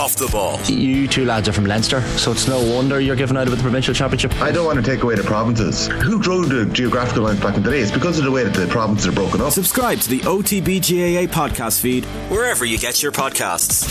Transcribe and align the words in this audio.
Off 0.00 0.16
the 0.16 0.28
ball. 0.28 0.58
You 0.62 1.06
two 1.06 1.26
lads 1.26 1.46
are 1.46 1.52
from 1.52 1.66
Leinster, 1.66 2.00
so 2.16 2.32
it's 2.32 2.48
no 2.48 2.58
wonder 2.74 3.02
you're 3.02 3.16
giving 3.16 3.36
out 3.36 3.46
of 3.46 3.54
the 3.54 3.62
provincial 3.62 3.92
championship. 3.92 4.34
I 4.40 4.50
don't 4.50 4.64
want 4.64 4.82
to 4.82 4.82
take 4.82 5.02
away 5.02 5.14
the 5.14 5.22
provinces. 5.22 5.88
Who 5.88 6.18
drew 6.18 6.46
the 6.46 6.64
geographical 6.72 7.24
lines 7.24 7.38
back 7.38 7.54
in 7.58 7.62
the 7.62 7.70
day? 7.70 7.80
It's 7.80 7.90
because 7.90 8.18
of 8.18 8.24
the 8.24 8.30
way 8.30 8.42
that 8.42 8.54
the 8.54 8.66
provinces 8.66 9.08
are 9.08 9.12
broken 9.12 9.42
up. 9.42 9.52
Subscribe 9.52 9.98
to 9.98 10.08
the 10.08 10.20
OTB 10.20 10.80
GAA 10.80 11.30
podcast 11.30 11.82
feed 11.82 12.06
wherever 12.30 12.64
you 12.64 12.78
get 12.78 13.02
your 13.02 13.12
podcasts. 13.12 13.84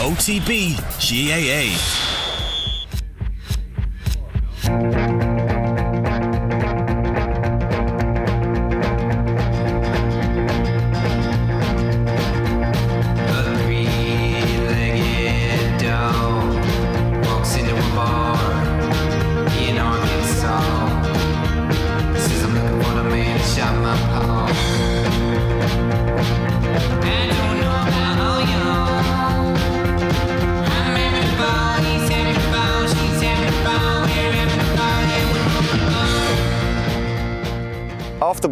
OTB 0.00 0.78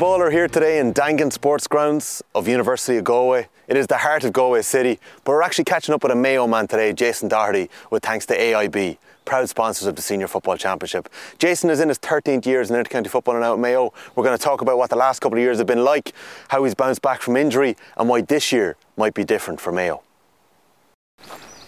The 0.01 0.07
Bowler 0.07 0.31
here 0.31 0.49
today 0.49 0.79
in 0.79 0.95
Dangan 0.95 1.31
Sports 1.31 1.67
Grounds 1.67 2.23
of 2.35 2.49
University 2.49 2.97
of 2.97 3.05
Galway. 3.05 3.49
It 3.69 3.77
is 3.77 3.87
the 3.87 3.99
heart 3.99 4.25
of 4.25 4.33
Galway 4.33 4.63
City, 4.63 4.99
but 5.25 5.33
we're 5.33 5.43
actually 5.43 5.65
catching 5.65 5.95
up 5.95 6.03
with 6.03 6.11
a 6.11 6.15
Mayo 6.15 6.47
man 6.47 6.67
today, 6.67 6.95
Jason 6.95 7.29
Doherty, 7.29 7.69
with 7.91 8.03
thanks 8.03 8.25
to 8.25 8.35
AIB, 8.35 8.97
proud 9.27 9.51
sponsors 9.51 9.87
of 9.87 9.97
the 9.97 10.01
Senior 10.01 10.27
Football 10.27 10.57
Championship. 10.57 11.11
Jason 11.37 11.69
is 11.69 11.81
in 11.81 11.91
his 11.91 11.99
13th 11.99 12.47
year 12.47 12.63
as 12.63 12.71
an 12.71 12.83
intercounty 12.83 13.09
footballer 13.09 13.41
now 13.41 13.53
at 13.53 13.59
Mayo. 13.59 13.93
We're 14.17 14.25
going 14.25 14.39
to 14.39 14.43
talk 14.43 14.63
about 14.63 14.79
what 14.79 14.89
the 14.89 14.97
last 14.97 15.21
couple 15.21 15.37
of 15.37 15.43
years 15.43 15.59
have 15.59 15.67
been 15.67 15.85
like, 15.85 16.15
how 16.49 16.65
he's 16.65 16.75
bounced 16.75 17.03
back 17.03 17.21
from 17.21 17.37
injury, 17.37 17.77
and 17.99 18.09
why 18.09 18.23
this 18.23 18.53
year 18.53 18.79
might 18.97 19.13
be 19.13 19.23
different 19.23 19.61
for 19.61 19.71
Mayo. 19.71 20.03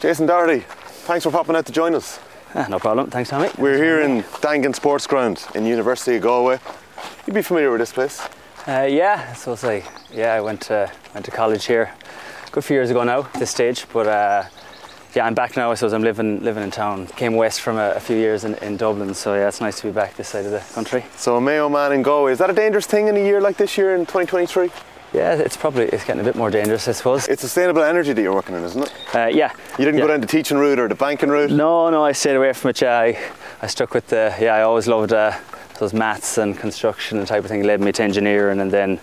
Jason 0.01 0.25
Doherty, 0.25 0.61
thanks 1.05 1.25
for 1.25 1.31
popping 1.31 1.55
out 1.55 1.67
to 1.67 1.73
join 1.73 1.95
us. 1.95 2.19
Ah, 2.55 2.67
no 2.70 2.79
problem. 2.79 3.11
Thanks, 3.11 3.29
Tommy. 3.29 3.51
We're 3.59 3.77
here 3.77 4.01
in 4.01 4.23
Dangan 4.23 4.75
Sports 4.75 5.07
Ground 5.07 5.47
in 5.55 5.67
University 5.67 6.17
of 6.17 6.23
Galway. 6.23 6.61
You'd 7.27 7.34
be 7.34 7.42
familiar 7.42 7.70
with 7.70 7.78
this 7.78 7.92
place? 7.92 8.20
Uh, 8.67 8.87
yeah, 8.91 9.33
so 9.34 9.56
yeah, 10.12 10.34
I 10.34 10.41
went 10.41 10.61
to, 10.62 10.91
went 11.15 11.25
to 11.27 11.31
college 11.31 11.67
here 11.67 11.92
a 12.47 12.51
good 12.51 12.64
few 12.64 12.77
years 12.77 12.91
ago 12.91 13.05
now, 13.05 13.20
at 13.20 13.34
this 13.34 13.51
stage, 13.51 13.87
but 13.92 14.09
uh, 14.09 14.42
yeah, 15.14 15.27
I'm 15.27 15.34
back 15.34 15.56
now, 15.56 15.70
I 15.70 15.75
suppose 15.75 15.92
I'm 15.92 16.03
living 16.03 16.42
living 16.42 16.64
in 16.64 16.73
town. 16.73 17.06
Came 17.06 17.37
west 17.37 17.61
from 17.61 17.77
a, 17.77 17.91
a, 17.91 18.01
few 18.01 18.17
years 18.17 18.42
in, 18.42 18.55
in 18.56 18.77
Dublin, 18.77 19.14
so 19.14 19.34
yeah, 19.34 19.47
it's 19.47 19.61
nice 19.61 19.81
to 19.81 19.87
be 19.87 19.92
back 19.92 20.17
this 20.17 20.29
side 20.29 20.47
of 20.47 20.51
the 20.51 20.64
country. 20.75 21.05
So 21.17 21.37
a 21.37 21.41
Mayo 21.41 21.69
man 21.69 21.92
in 21.92 22.03
Galway, 22.03 22.33
is 22.33 22.39
that 22.39 22.51
a 22.51 22.55
dangerous 22.55 22.87
thing 22.87 23.06
in 23.06 23.17
a 23.17 23.20
year 23.20 23.41
like 23.41 23.57
this 23.57 23.79
year 23.79 23.95
in 23.95 24.01
2023? 24.01 24.70
Yeah, 25.12 25.34
it's 25.34 25.57
probably 25.57 25.84
it's 25.84 26.05
getting 26.05 26.23
a 26.23 26.25
bit 26.25 26.34
more 26.34 26.51
dangerous, 26.51 26.89
I 26.89 26.92
suppose. 26.92 27.29
It's 27.29 27.42
sustainable 27.42 27.83
energy 27.83 28.12
that 28.14 28.23
you're 28.23 28.34
working 28.34 28.57
in, 28.57 28.64
isn't 28.64 28.83
it? 28.83 28.92
Uh, 29.14 29.27
yeah. 29.27 29.53
You 29.79 29.84
didn't 29.84 29.98
yeah. 29.98 30.07
go 30.07 30.09
down 30.09 30.20
the 30.23 30.27
teaching 30.27 30.57
route 30.57 30.81
or 30.81 30.89
the 30.89 30.95
banking 30.97 31.29
route? 31.29 31.51
No, 31.51 31.89
no, 31.91 32.05
I 32.05 32.12
stayed 32.12 32.34
away 32.34 32.53
from 32.55 32.70
it. 32.70 32.81
Yeah, 32.81 32.98
I, 32.98 33.19
I 33.61 33.67
stuck 33.69 33.95
with 33.95 34.09
the. 34.09 34.34
Yeah, 34.41 34.55
I 34.55 34.62
always 34.62 34.89
loved 34.89 35.12
uh, 35.12 35.39
those 35.78 35.92
maths 35.92 36.39
and 36.39 36.56
construction 36.59 37.19
and 37.19 37.27
type 37.27 37.45
of 37.45 37.51
thing 37.51 37.62
led 37.62 37.81
me 37.81 37.92
to 37.92 38.03
engineering 38.03 38.61
and 38.61 38.70
then 38.70 39.01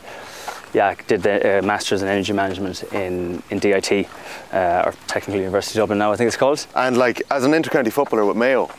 yeah, 0.73 0.88
I 0.89 0.95
did 1.08 1.23
the 1.23 1.59
uh, 1.59 1.61
Masters 1.61 2.02
in 2.02 2.08
Energy 2.08 2.34
Management 2.34 2.84
in, 2.94 3.42
in 3.50 3.59
DIT, 3.59 4.08
uh, 4.53 4.84
or 4.86 4.94
Technical 5.08 5.39
University 5.39 5.80
of 5.80 5.84
Dublin 5.84 6.00
now, 6.00 6.11
I 6.11 6.16
think 6.16 6.28
it's 6.28 6.38
called. 6.38 6.66
And 6.76 6.98
like, 6.98 7.22
as 7.31 7.44
an 7.44 7.52
intercounty 7.52 7.92
footballer 7.92 8.26
with 8.26 8.38
Mayo, 8.38 8.70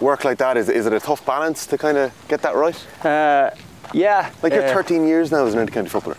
work 0.00 0.24
like 0.24 0.38
that, 0.38 0.56
is, 0.56 0.68
is 0.68 0.86
it 0.86 0.92
a 0.92 1.00
tough 1.00 1.24
balance 1.26 1.66
to 1.66 1.78
kind 1.78 1.98
of 1.98 2.12
get 2.28 2.42
that 2.42 2.54
right? 2.54 3.04
Uh, 3.04 3.50
yeah. 3.92 4.30
Like 4.42 4.52
you're 4.52 4.66
uh, 4.66 4.74
13 4.74 5.06
years 5.06 5.30
now 5.30 5.44
as 5.44 5.54
an 5.54 5.66
intercounty 5.66 5.88
footballer. 5.88 6.16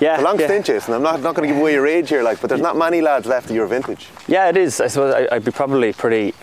Yeah. 0.00 0.14
It's 0.14 0.22
a 0.22 0.24
long 0.24 0.38
yeah. 0.38 0.46
stint, 0.46 0.66
Jason. 0.66 0.94
I'm 0.94 1.02
not, 1.02 1.20
not 1.20 1.34
going 1.34 1.48
to 1.48 1.52
give 1.52 1.60
away 1.60 1.72
your 1.72 1.86
age 1.86 2.08
here, 2.08 2.22
like, 2.22 2.40
but 2.40 2.48
there's 2.48 2.60
not 2.60 2.76
many 2.76 3.00
lads 3.00 3.26
left 3.26 3.50
of 3.50 3.56
your 3.56 3.66
vintage. 3.66 4.08
Yeah, 4.28 4.48
it 4.48 4.56
is. 4.56 4.80
I 4.80 4.86
suppose 4.86 5.14
I, 5.14 5.34
I'd 5.34 5.44
be 5.44 5.50
probably 5.50 5.92
pretty, 5.92 6.34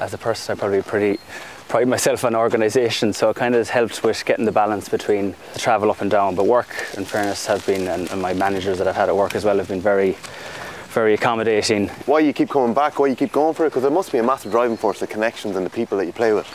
as 0.00 0.12
a 0.12 0.18
person, 0.18 0.52
I'd 0.52 0.58
probably 0.58 0.78
be 0.78 0.82
pretty 0.82 1.20
pride 1.68 1.86
myself 1.86 2.24
on 2.24 2.34
organisation, 2.34 3.12
so 3.12 3.28
it 3.28 3.36
kind 3.36 3.54
of 3.54 3.68
helped 3.68 4.02
with 4.02 4.24
getting 4.24 4.46
the 4.46 4.52
balance 4.52 4.88
between 4.88 5.34
the 5.52 5.58
travel 5.58 5.90
up 5.90 6.00
and 6.00 6.10
down. 6.10 6.34
But 6.34 6.46
work, 6.46 6.68
in 6.96 7.04
fairness, 7.04 7.46
have 7.46 7.64
been, 7.66 7.86
and, 7.86 8.10
and 8.10 8.22
my 8.22 8.32
managers 8.32 8.78
that 8.78 8.88
I've 8.88 8.96
had 8.96 9.08
at 9.10 9.16
work 9.16 9.34
as 9.34 9.44
well 9.44 9.58
have 9.58 9.68
been 9.68 9.80
very, 9.80 10.16
very 10.88 11.12
accommodating. 11.12 11.88
Why 12.06 12.20
you 12.20 12.32
keep 12.32 12.48
coming 12.48 12.72
back? 12.72 12.98
Why 12.98 13.08
you 13.08 13.16
keep 13.16 13.32
going 13.32 13.54
for 13.54 13.66
it? 13.66 13.70
Because 13.70 13.82
there 13.82 13.90
must 13.90 14.10
be 14.10 14.18
a 14.18 14.22
massive 14.22 14.50
driving 14.50 14.78
force, 14.78 15.00
the 15.00 15.06
connections 15.06 15.56
and 15.56 15.66
the 15.66 15.70
people 15.70 15.98
that 15.98 16.06
you 16.06 16.12
play 16.12 16.32
with. 16.32 16.48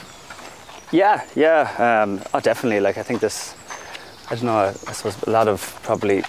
Yeah, 0.91 1.23
yeah, 1.35 2.03
um, 2.03 2.21
oh, 2.33 2.39
definitely. 2.39 2.79
Like 2.79 2.97
I 2.97 3.03
think 3.03 3.19
this, 3.19 3.55
I 4.29 4.35
don't 4.35 4.45
know. 4.45 4.73
I 4.87 4.91
suppose 4.93 5.21
a 5.23 5.29
lot 5.29 5.47
of 5.47 5.79
probably 5.83 6.23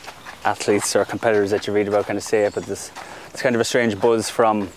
athletes 0.45 0.95
or 0.95 1.06
competitors 1.06 1.51
that 1.51 1.66
you 1.66 1.72
read 1.72 1.89
about 1.89 2.06
kind 2.06 2.19
of 2.19 2.22
say 2.22 2.45
it, 2.45 2.55
but 2.55 2.65
this, 2.65 2.93
it's 3.31 3.41
kind 3.41 3.55
of 3.55 3.61
a 3.61 3.65
strange 3.65 3.99
buzz 3.99 4.28
from 4.28 4.69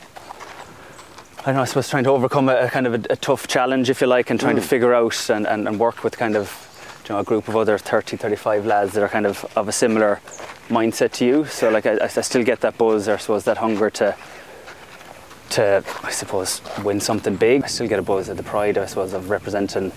I 1.47 1.53
know, 1.53 1.61
I 1.61 1.63
suppose 1.63 1.89
trying 1.89 2.03
to 2.03 2.09
overcome 2.09 2.49
a, 2.49 2.57
a 2.57 2.69
kind 2.69 2.85
of 2.85 2.93
a, 2.93 3.13
a, 3.13 3.15
tough 3.15 3.47
challenge, 3.47 3.89
if 3.89 4.01
you 4.01 4.07
like, 4.07 4.29
and 4.29 4.37
trying 4.37 4.57
mm. 4.57 4.61
to 4.61 4.67
figure 4.67 4.93
out 4.93 5.29
and, 5.29 5.47
and, 5.47 5.65
and, 5.65 5.79
work 5.79 6.03
with 6.03 6.17
kind 6.17 6.35
of 6.35 6.51
you 7.07 7.15
know, 7.15 7.21
a 7.21 7.23
group 7.23 7.47
of 7.47 7.55
other 7.55 7.77
30, 7.77 8.17
35 8.17 8.65
lads 8.65 8.91
that 8.91 9.01
are 9.01 9.07
kind 9.07 9.25
of 9.25 9.45
of 9.55 9.69
a 9.69 9.71
similar 9.71 10.19
mindset 10.67 11.13
to 11.13 11.25
you. 11.25 11.45
So, 11.45 11.69
like, 11.69 11.85
I, 11.85 11.99
I 12.03 12.07
still 12.07 12.43
get 12.43 12.59
that 12.59 12.77
buzz, 12.77 13.07
or 13.07 13.13
I 13.13 13.17
suppose 13.17 13.45
that 13.45 13.59
hunger 13.59 13.89
to, 13.91 14.13
to, 15.51 15.85
I 16.03 16.11
suppose, 16.11 16.61
win 16.83 16.99
something 16.99 17.37
big. 17.37 17.63
I 17.63 17.67
still 17.67 17.87
get 17.87 17.99
a 17.99 18.01
buzz 18.01 18.27
at 18.27 18.35
the 18.35 18.43
pride, 18.43 18.77
I 18.77 18.85
suppose, 18.85 19.13
of 19.13 19.29
representing 19.29 19.93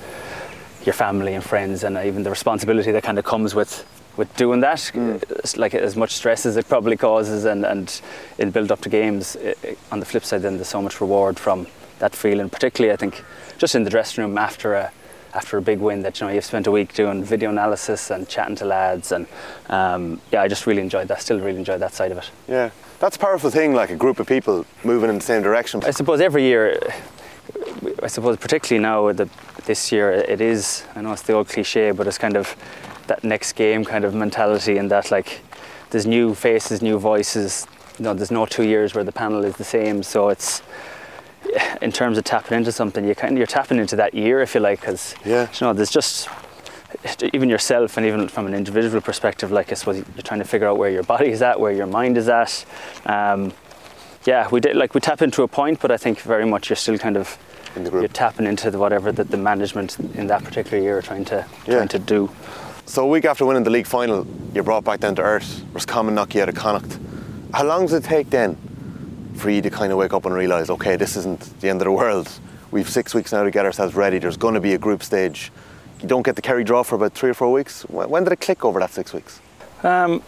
your 0.84 0.92
family 0.92 1.34
and 1.34 1.42
friends, 1.42 1.82
and 1.82 1.98
even 1.98 2.22
the 2.22 2.30
responsibility 2.30 2.92
that 2.92 3.02
kind 3.02 3.18
of 3.18 3.24
comes 3.24 3.56
with 3.56 3.84
with 4.20 4.36
doing 4.36 4.60
that, 4.60 4.78
mm. 4.78 5.56
like 5.56 5.74
as 5.74 5.96
much 5.96 6.12
stress 6.12 6.44
as 6.44 6.58
it 6.58 6.68
probably 6.68 6.96
causes, 6.96 7.46
and, 7.46 7.64
and 7.64 8.02
in 8.38 8.50
build 8.50 8.70
up 8.70 8.82
to 8.82 8.90
games, 8.90 9.34
it, 9.36 9.58
it, 9.64 9.78
on 9.90 9.98
the 9.98 10.04
flip 10.04 10.24
side, 10.24 10.42
then 10.42 10.56
there's 10.56 10.68
so 10.68 10.82
much 10.82 11.00
reward 11.00 11.38
from 11.38 11.66
that 12.00 12.14
feeling. 12.14 12.50
Particularly, 12.50 12.92
I 12.92 12.96
think, 12.96 13.24
just 13.56 13.74
in 13.74 13.82
the 13.82 13.90
dressing 13.90 14.22
room 14.22 14.36
after 14.36 14.74
a 14.74 14.92
after 15.32 15.56
a 15.56 15.62
big 15.62 15.78
win, 15.78 16.02
that 16.02 16.20
you 16.20 16.26
know 16.26 16.32
you've 16.32 16.44
spent 16.44 16.66
a 16.66 16.70
week 16.70 16.92
doing 16.92 17.24
video 17.24 17.48
analysis 17.48 18.10
and 18.10 18.28
chatting 18.28 18.56
to 18.56 18.66
lads, 18.66 19.10
and 19.10 19.26
um, 19.70 20.20
yeah, 20.30 20.42
I 20.42 20.48
just 20.48 20.66
really 20.66 20.82
enjoyed 20.82 21.08
that. 21.08 21.22
Still 21.22 21.40
really 21.40 21.58
enjoyed 21.58 21.80
that 21.80 21.94
side 21.94 22.12
of 22.12 22.18
it. 22.18 22.30
Yeah, 22.46 22.70
that's 22.98 23.16
a 23.16 23.20
powerful 23.20 23.50
thing, 23.50 23.72
like 23.72 23.90
a 23.90 23.96
group 23.96 24.20
of 24.20 24.26
people 24.26 24.66
moving 24.84 25.08
in 25.08 25.16
the 25.16 25.24
same 25.24 25.42
direction. 25.42 25.82
I 25.82 25.92
suppose 25.92 26.20
every 26.20 26.42
year. 26.42 26.78
I 28.02 28.06
suppose 28.06 28.36
particularly 28.36 28.82
now 28.82 29.12
the, 29.12 29.28
this 29.64 29.90
year 29.90 30.12
it 30.12 30.40
is 30.40 30.84
I 30.94 31.00
know 31.00 31.12
it's 31.12 31.22
the 31.22 31.32
old 31.32 31.48
cliche 31.48 31.90
but 31.90 32.06
it's 32.06 32.18
kind 32.18 32.36
of 32.36 32.54
that 33.10 33.22
next 33.22 33.52
game 33.52 33.84
kind 33.84 34.04
of 34.04 34.14
mentality 34.14 34.78
and 34.78 34.90
that 34.90 35.10
like 35.10 35.40
there's 35.90 36.06
new 36.06 36.34
faces, 36.34 36.80
new 36.80 36.98
voices. 36.98 37.66
You 37.98 38.04
know, 38.04 38.14
there's 38.14 38.30
no 38.30 38.46
two 38.46 38.64
years 38.64 38.94
where 38.94 39.04
the 39.04 39.12
panel 39.12 39.44
is 39.44 39.56
the 39.56 39.64
same. 39.64 40.02
So 40.02 40.28
it's 40.30 40.62
in 41.82 41.90
terms 41.92 42.16
of 42.18 42.24
tapping 42.24 42.56
into 42.56 42.72
something, 42.72 43.04
you 43.06 43.14
kind 43.14 43.32
of, 43.32 43.38
you're 43.38 43.46
tapping 43.46 43.78
into 43.78 43.96
that 43.96 44.14
year 44.14 44.40
if 44.40 44.54
you 44.54 44.60
like, 44.60 44.80
because 44.80 45.14
yeah. 45.24 45.48
you 45.52 45.66
know 45.66 45.72
there's 45.72 45.90
just 45.90 46.28
even 47.32 47.48
yourself 47.48 47.96
and 47.96 48.06
even 48.06 48.28
from 48.28 48.46
an 48.46 48.54
individual 48.54 49.00
perspective, 49.00 49.50
like 49.50 49.70
I 49.70 49.74
suppose 49.74 49.96
you're 49.96 50.22
trying 50.22 50.40
to 50.40 50.46
figure 50.46 50.68
out 50.68 50.78
where 50.78 50.90
your 50.90 51.02
body 51.02 51.28
is 51.28 51.42
at, 51.42 51.58
where 51.58 51.72
your 51.72 51.86
mind 51.86 52.16
is 52.16 52.28
at. 52.28 52.64
Um, 53.06 53.52
yeah, 54.24 54.48
we 54.50 54.60
did 54.60 54.76
like 54.76 54.94
we 54.94 55.00
tap 55.00 55.22
into 55.22 55.42
a 55.42 55.48
point, 55.48 55.80
but 55.80 55.90
I 55.90 55.96
think 55.96 56.20
very 56.20 56.46
much 56.46 56.68
you're 56.68 56.76
still 56.76 56.98
kind 56.98 57.16
of 57.16 57.38
you're 57.76 58.08
tapping 58.08 58.46
into 58.46 58.70
the, 58.70 58.78
whatever 58.78 59.12
that 59.12 59.30
the 59.30 59.36
management 59.36 59.98
in 60.14 60.26
that 60.26 60.42
particular 60.44 60.82
year 60.82 60.98
are 60.98 61.02
trying 61.02 61.24
to 61.26 61.46
yeah. 61.66 61.76
trying 61.76 61.88
to 61.88 61.98
do. 61.98 62.30
So 62.86 63.04
a 63.04 63.06
week 63.06 63.24
after 63.24 63.46
winning 63.46 63.62
the 63.62 63.70
league 63.70 63.86
final, 63.86 64.26
you're 64.52 64.64
brought 64.64 64.84
back 64.84 65.00
down 65.00 65.14
to 65.16 65.22
earth. 65.22 65.62
Roscommon 65.72 66.14
knock 66.14 66.34
you 66.34 66.42
out 66.42 66.48
of 66.48 66.56
Connacht. 66.56 66.98
How 67.54 67.64
long 67.64 67.82
does 67.82 67.92
it 67.92 68.04
take 68.04 68.30
then 68.30 68.56
for 69.36 69.50
you 69.50 69.62
to 69.62 69.70
kind 69.70 69.92
of 69.92 69.98
wake 69.98 70.12
up 70.12 70.26
and 70.26 70.34
realise, 70.34 70.70
okay, 70.70 70.96
this 70.96 71.16
isn't 71.16 71.60
the 71.60 71.68
end 71.68 71.80
of 71.80 71.84
the 71.84 71.92
world. 71.92 72.28
We've 72.70 72.88
six 72.88 73.14
weeks 73.14 73.32
now 73.32 73.44
to 73.44 73.50
get 73.50 73.64
ourselves 73.64 73.94
ready. 73.94 74.18
There's 74.18 74.36
going 74.36 74.54
to 74.54 74.60
be 74.60 74.74
a 74.74 74.78
group 74.78 75.02
stage. 75.02 75.52
You 76.02 76.08
don't 76.08 76.22
get 76.22 76.36
the 76.36 76.42
Kerry 76.42 76.64
draw 76.64 76.82
for 76.82 76.96
about 76.96 77.14
three 77.14 77.30
or 77.30 77.34
four 77.34 77.52
weeks. 77.52 77.82
When 77.82 78.24
did 78.24 78.32
it 78.32 78.40
click 78.40 78.64
over 78.64 78.80
that 78.80 78.90
six 78.90 79.12
weeks? 79.12 79.40
Um, 79.82 80.22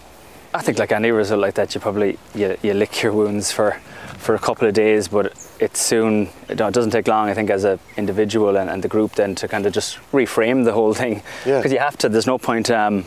I 0.54 0.60
think 0.60 0.78
like 0.78 0.92
any 0.92 1.10
result 1.10 1.40
like 1.40 1.54
that, 1.54 1.74
you 1.74 1.80
probably 1.80 2.18
you, 2.34 2.56
you 2.62 2.74
lick 2.74 3.02
your 3.02 3.12
wounds 3.12 3.50
for 3.50 3.78
for 4.18 4.34
a 4.34 4.38
couple 4.38 4.68
of 4.68 4.74
days, 4.74 5.08
but 5.08 5.32
it 5.58 5.76
soon 5.76 6.28
it 6.48 6.56
doesn't 6.56 6.90
take 6.90 7.08
long. 7.08 7.28
I 7.28 7.34
think 7.34 7.50
as 7.50 7.64
an 7.64 7.78
individual 7.96 8.56
and, 8.56 8.70
and 8.70 8.82
the 8.82 8.88
group 8.88 9.12
then 9.12 9.34
to 9.36 9.48
kind 9.48 9.66
of 9.66 9.72
just 9.72 9.98
reframe 10.12 10.64
the 10.64 10.72
whole 10.72 10.94
thing 10.94 11.22
because 11.44 11.64
yeah. 11.66 11.72
you 11.72 11.78
have 11.78 11.96
to. 11.98 12.08
There's 12.08 12.26
no 12.26 12.38
point. 12.38 12.70
Um, 12.70 13.04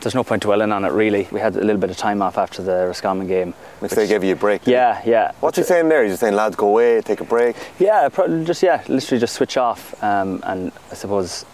there's 0.00 0.14
no 0.14 0.24
point 0.24 0.42
dwelling 0.42 0.72
on 0.72 0.84
it 0.84 0.92
really. 0.92 1.28
We 1.30 1.40
had 1.40 1.56
a 1.56 1.60
little 1.60 1.80
bit 1.80 1.90
of 1.90 1.96
time 1.96 2.22
off 2.22 2.38
after 2.38 2.62
the 2.62 2.86
Roscommon 2.86 3.26
game. 3.26 3.52
Which, 3.80 3.92
they 3.92 4.06
gave 4.06 4.24
you 4.24 4.32
a 4.32 4.36
break. 4.36 4.66
Yeah, 4.66 5.02
yeah. 5.04 5.32
What's 5.40 5.58
he 5.58 5.62
saying 5.62 5.90
there? 5.90 6.04
He's 6.04 6.18
saying 6.18 6.34
lads 6.34 6.56
go 6.56 6.68
away, 6.68 7.02
take 7.02 7.20
a 7.20 7.24
break. 7.24 7.54
Yeah, 7.78 8.08
just 8.44 8.62
yeah, 8.62 8.82
literally 8.88 9.20
just 9.20 9.34
switch 9.34 9.58
off, 9.58 10.02
um, 10.02 10.40
and 10.44 10.72
I 10.90 10.94
suppose 10.94 11.44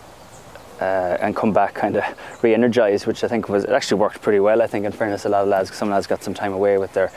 uh, 0.81 1.19
and 1.21 1.35
come 1.35 1.53
back 1.53 1.75
kind 1.75 1.97
of 1.97 2.05
re-energized, 2.43 3.07
which 3.07 3.25
I 3.25 3.29
think 3.29 3.49
was 3.49 3.65
it 3.65 3.71
actually 3.71 4.01
worked 4.01 4.21
pretty 4.23 4.41
well. 4.41 4.63
I 4.63 4.67
think, 4.67 4.85
in 4.85 4.93
fairness, 4.93 5.25
a 5.25 5.29
lot 5.29 5.43
of 5.43 5.49
lads, 5.49 5.75
some 5.75 5.91
lads 5.91 6.07
got 6.07 6.23
some 6.23 6.35
time 6.35 6.53
away 6.53 6.79
with 6.79 6.93
their 6.93 7.11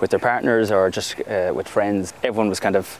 with 0.00 0.10
their 0.10 0.20
partners 0.20 0.70
or 0.70 0.90
just 0.90 1.20
uh, 1.28 1.52
with 1.54 1.68
friends. 1.68 2.12
Everyone 2.22 2.48
was 2.48 2.60
kind 2.60 2.76
of 2.76 2.98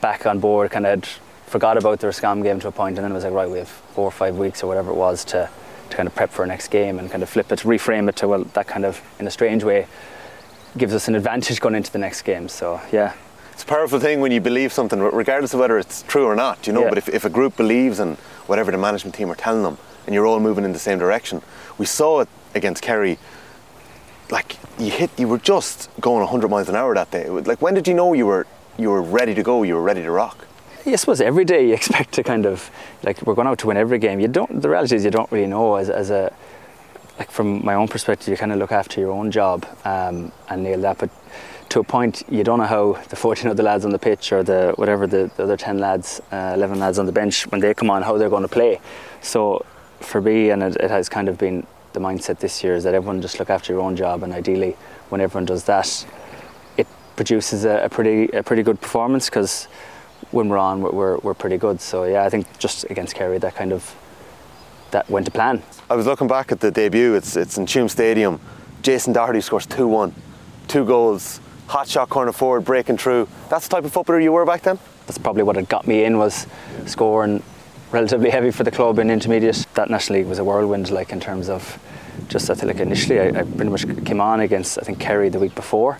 back 0.00 0.26
on 0.26 0.38
board, 0.38 0.70
kind 0.70 0.86
of 0.86 1.04
forgot 1.46 1.78
about 1.78 2.00
their 2.00 2.10
scam 2.10 2.42
game 2.42 2.60
to 2.60 2.68
a 2.68 2.72
point, 2.72 2.98
and 2.98 3.04
then 3.04 3.12
it 3.12 3.14
was 3.14 3.24
like, 3.24 3.32
right, 3.32 3.50
we 3.50 3.58
have 3.58 3.68
four 3.68 4.04
or 4.04 4.10
five 4.10 4.36
weeks 4.36 4.62
or 4.62 4.66
whatever 4.66 4.90
it 4.90 4.96
was 4.96 5.24
to, 5.24 5.48
to 5.90 5.96
kind 5.96 6.06
of 6.06 6.14
prep 6.14 6.30
for 6.30 6.42
our 6.42 6.46
next 6.46 6.68
game 6.68 6.98
and 6.98 7.10
kind 7.10 7.22
of 7.22 7.28
flip 7.28 7.50
it, 7.50 7.60
reframe 7.60 8.08
it 8.08 8.16
to, 8.16 8.28
well, 8.28 8.44
that 8.44 8.66
kind 8.66 8.84
of, 8.84 9.00
in 9.18 9.26
a 9.26 9.30
strange 9.30 9.64
way, 9.64 9.86
gives 10.76 10.94
us 10.94 11.08
an 11.08 11.14
advantage 11.14 11.60
going 11.60 11.74
into 11.74 11.90
the 11.90 11.98
next 11.98 12.22
game. 12.22 12.48
So, 12.48 12.80
yeah. 12.92 13.14
It's 13.58 13.64
a 13.64 13.66
powerful 13.66 13.98
thing 13.98 14.20
when 14.20 14.30
you 14.30 14.40
believe 14.40 14.72
something, 14.72 15.00
regardless 15.00 15.52
of 15.52 15.58
whether 15.58 15.78
it's 15.78 16.02
true 16.04 16.26
or 16.26 16.36
not, 16.36 16.68
you 16.68 16.72
know. 16.72 16.82
Yeah. 16.82 16.90
But 16.90 16.98
if, 16.98 17.08
if 17.08 17.24
a 17.24 17.28
group 17.28 17.56
believes 17.56 17.98
in 17.98 18.14
whatever 18.46 18.70
the 18.70 18.78
management 18.78 19.16
team 19.16 19.28
are 19.32 19.34
telling 19.34 19.64
them, 19.64 19.78
and 20.06 20.14
you're 20.14 20.26
all 20.26 20.38
moving 20.38 20.64
in 20.64 20.72
the 20.72 20.78
same 20.78 20.96
direction, 21.00 21.42
we 21.76 21.84
saw 21.84 22.20
it 22.20 22.28
against 22.54 22.84
Kerry. 22.84 23.18
Like 24.30 24.58
you 24.78 24.92
hit, 24.92 25.10
you 25.18 25.26
were 25.26 25.38
just 25.38 25.90
going 26.00 26.20
100 26.20 26.46
miles 26.48 26.68
an 26.68 26.76
hour 26.76 26.94
that 26.94 27.10
day. 27.10 27.28
Was- 27.30 27.48
Like 27.48 27.60
when 27.60 27.74
did 27.74 27.88
you 27.88 27.94
know 27.94 28.12
you 28.12 28.26
were 28.26 28.46
you 28.78 28.90
were 28.90 29.02
ready 29.02 29.34
to 29.34 29.42
go? 29.42 29.64
You 29.64 29.74
were 29.74 29.82
ready 29.82 30.02
to 30.02 30.10
rock. 30.12 30.46
I 30.86 30.94
suppose 30.94 31.20
every 31.20 31.44
day 31.44 31.66
you 31.66 31.74
expect 31.80 32.12
to 32.12 32.22
kind 32.22 32.46
of 32.46 32.70
like 33.02 33.20
we're 33.22 33.34
going 33.34 33.48
out 33.48 33.58
to 33.58 33.66
win 33.66 33.76
every 33.76 33.98
game. 33.98 34.20
You 34.20 34.28
don't. 34.28 34.62
The 34.62 34.68
reality 34.68 34.94
is 34.94 35.04
you 35.04 35.10
don't 35.10 35.32
really 35.32 35.48
know 35.48 35.74
as, 35.74 35.90
as 35.90 36.10
a 36.10 36.32
like 37.18 37.32
from 37.32 37.64
my 37.64 37.74
own 37.74 37.88
perspective. 37.88 38.28
You 38.28 38.36
kind 38.36 38.52
of 38.52 38.58
look 38.60 38.70
after 38.70 39.00
your 39.00 39.10
own 39.10 39.32
job 39.32 39.66
um, 39.84 40.30
and 40.48 40.62
nail 40.62 40.80
that. 40.82 40.98
But 40.98 41.10
to 41.70 41.80
a 41.80 41.84
point, 41.84 42.22
you 42.30 42.44
don't 42.44 42.58
know 42.58 42.64
how 42.64 42.92
the 43.08 43.16
14 43.16 43.50
other 43.50 43.62
lads 43.62 43.84
on 43.84 43.90
the 43.90 43.98
pitch 43.98 44.32
or 44.32 44.42
the 44.42 44.72
whatever 44.76 45.06
the, 45.06 45.30
the 45.36 45.42
other 45.42 45.56
10 45.56 45.78
lads, 45.78 46.20
uh, 46.32 46.52
11 46.54 46.78
lads 46.78 46.98
on 46.98 47.06
the 47.06 47.12
bench 47.12 47.46
when 47.48 47.60
they 47.60 47.74
come 47.74 47.90
on, 47.90 48.02
how 48.02 48.16
they're 48.16 48.30
going 48.30 48.42
to 48.42 48.48
play. 48.48 48.80
So 49.20 49.64
for 50.00 50.20
me, 50.20 50.50
and 50.50 50.62
it, 50.62 50.76
it 50.76 50.90
has 50.90 51.08
kind 51.08 51.28
of 51.28 51.36
been 51.36 51.66
the 51.92 52.00
mindset 52.00 52.38
this 52.38 52.62
year 52.62 52.74
is 52.74 52.84
that 52.84 52.94
everyone 52.94 53.20
just 53.20 53.38
look 53.38 53.50
after 53.50 53.72
your 53.72 53.82
own 53.82 53.96
job, 53.96 54.22
and 54.22 54.32
ideally, 54.32 54.76
when 55.08 55.20
everyone 55.20 55.44
does 55.44 55.64
that, 55.64 56.06
it 56.76 56.86
produces 57.16 57.64
a, 57.64 57.84
a 57.84 57.88
pretty 57.88 58.28
a 58.36 58.42
pretty 58.42 58.62
good 58.62 58.80
performance 58.80 59.28
because 59.28 59.64
when 60.30 60.48
we're 60.48 60.58
on, 60.58 60.82
we're, 60.82 61.16
we're, 61.18 61.34
pretty 61.34 61.56
good. 61.56 61.80
So 61.80 62.04
yeah, 62.04 62.24
I 62.24 62.28
think 62.28 62.58
just 62.58 62.84
against 62.90 63.14
Kerry, 63.14 63.38
that 63.38 63.54
kind 63.54 63.72
of 63.72 63.94
that 64.90 65.08
went 65.08 65.26
to 65.26 65.32
plan. 65.32 65.62
I 65.88 65.96
was 65.96 66.06
looking 66.06 66.28
back 66.28 66.52
at 66.52 66.60
the 66.60 66.70
debut. 66.70 67.14
It's 67.14 67.36
it's 67.36 67.58
in 67.58 67.66
Tuam 67.66 67.88
Stadium. 67.90 68.40
Jason 68.82 69.12
Doherty 69.12 69.40
scores 69.40 69.66
2-1, 69.66 70.12
two 70.68 70.84
goals, 70.84 71.40
hot 71.68 71.86
shot 71.86 72.08
corner 72.08 72.32
forward, 72.32 72.62
breaking 72.62 72.96
through. 72.96 73.28
That's 73.48 73.68
the 73.68 73.76
type 73.76 73.84
of 73.84 73.92
footballer 73.92 74.20
you 74.20 74.32
were 74.32 74.44
back 74.44 74.62
then. 74.62 74.78
That's 75.06 75.18
probably 75.18 75.42
what 75.42 75.56
had 75.56 75.68
got 75.68 75.86
me 75.86 76.04
in 76.04 76.18
was 76.18 76.46
scoring 76.86 77.42
relatively 77.90 78.30
heavy 78.30 78.50
for 78.50 78.64
the 78.64 78.70
club 78.70 78.98
in 78.98 79.10
intermediate. 79.10 79.66
That 79.74 79.90
National 79.90 80.18
League 80.18 80.28
was 80.28 80.38
a 80.38 80.44
whirlwind, 80.44 80.90
like 80.90 81.12
in 81.12 81.20
terms 81.20 81.48
of 81.48 81.78
just 82.28 82.50
I 82.50 82.54
think 82.54 82.72
like 82.72 82.80
initially 82.80 83.20
I, 83.20 83.28
I 83.28 83.42
pretty 83.42 83.70
much 83.70 83.86
came 84.04 84.20
on 84.20 84.40
against 84.40 84.78
I 84.78 84.82
think 84.82 84.98
Kerry 84.98 85.28
the 85.28 85.38
week 85.38 85.54
before. 85.54 85.98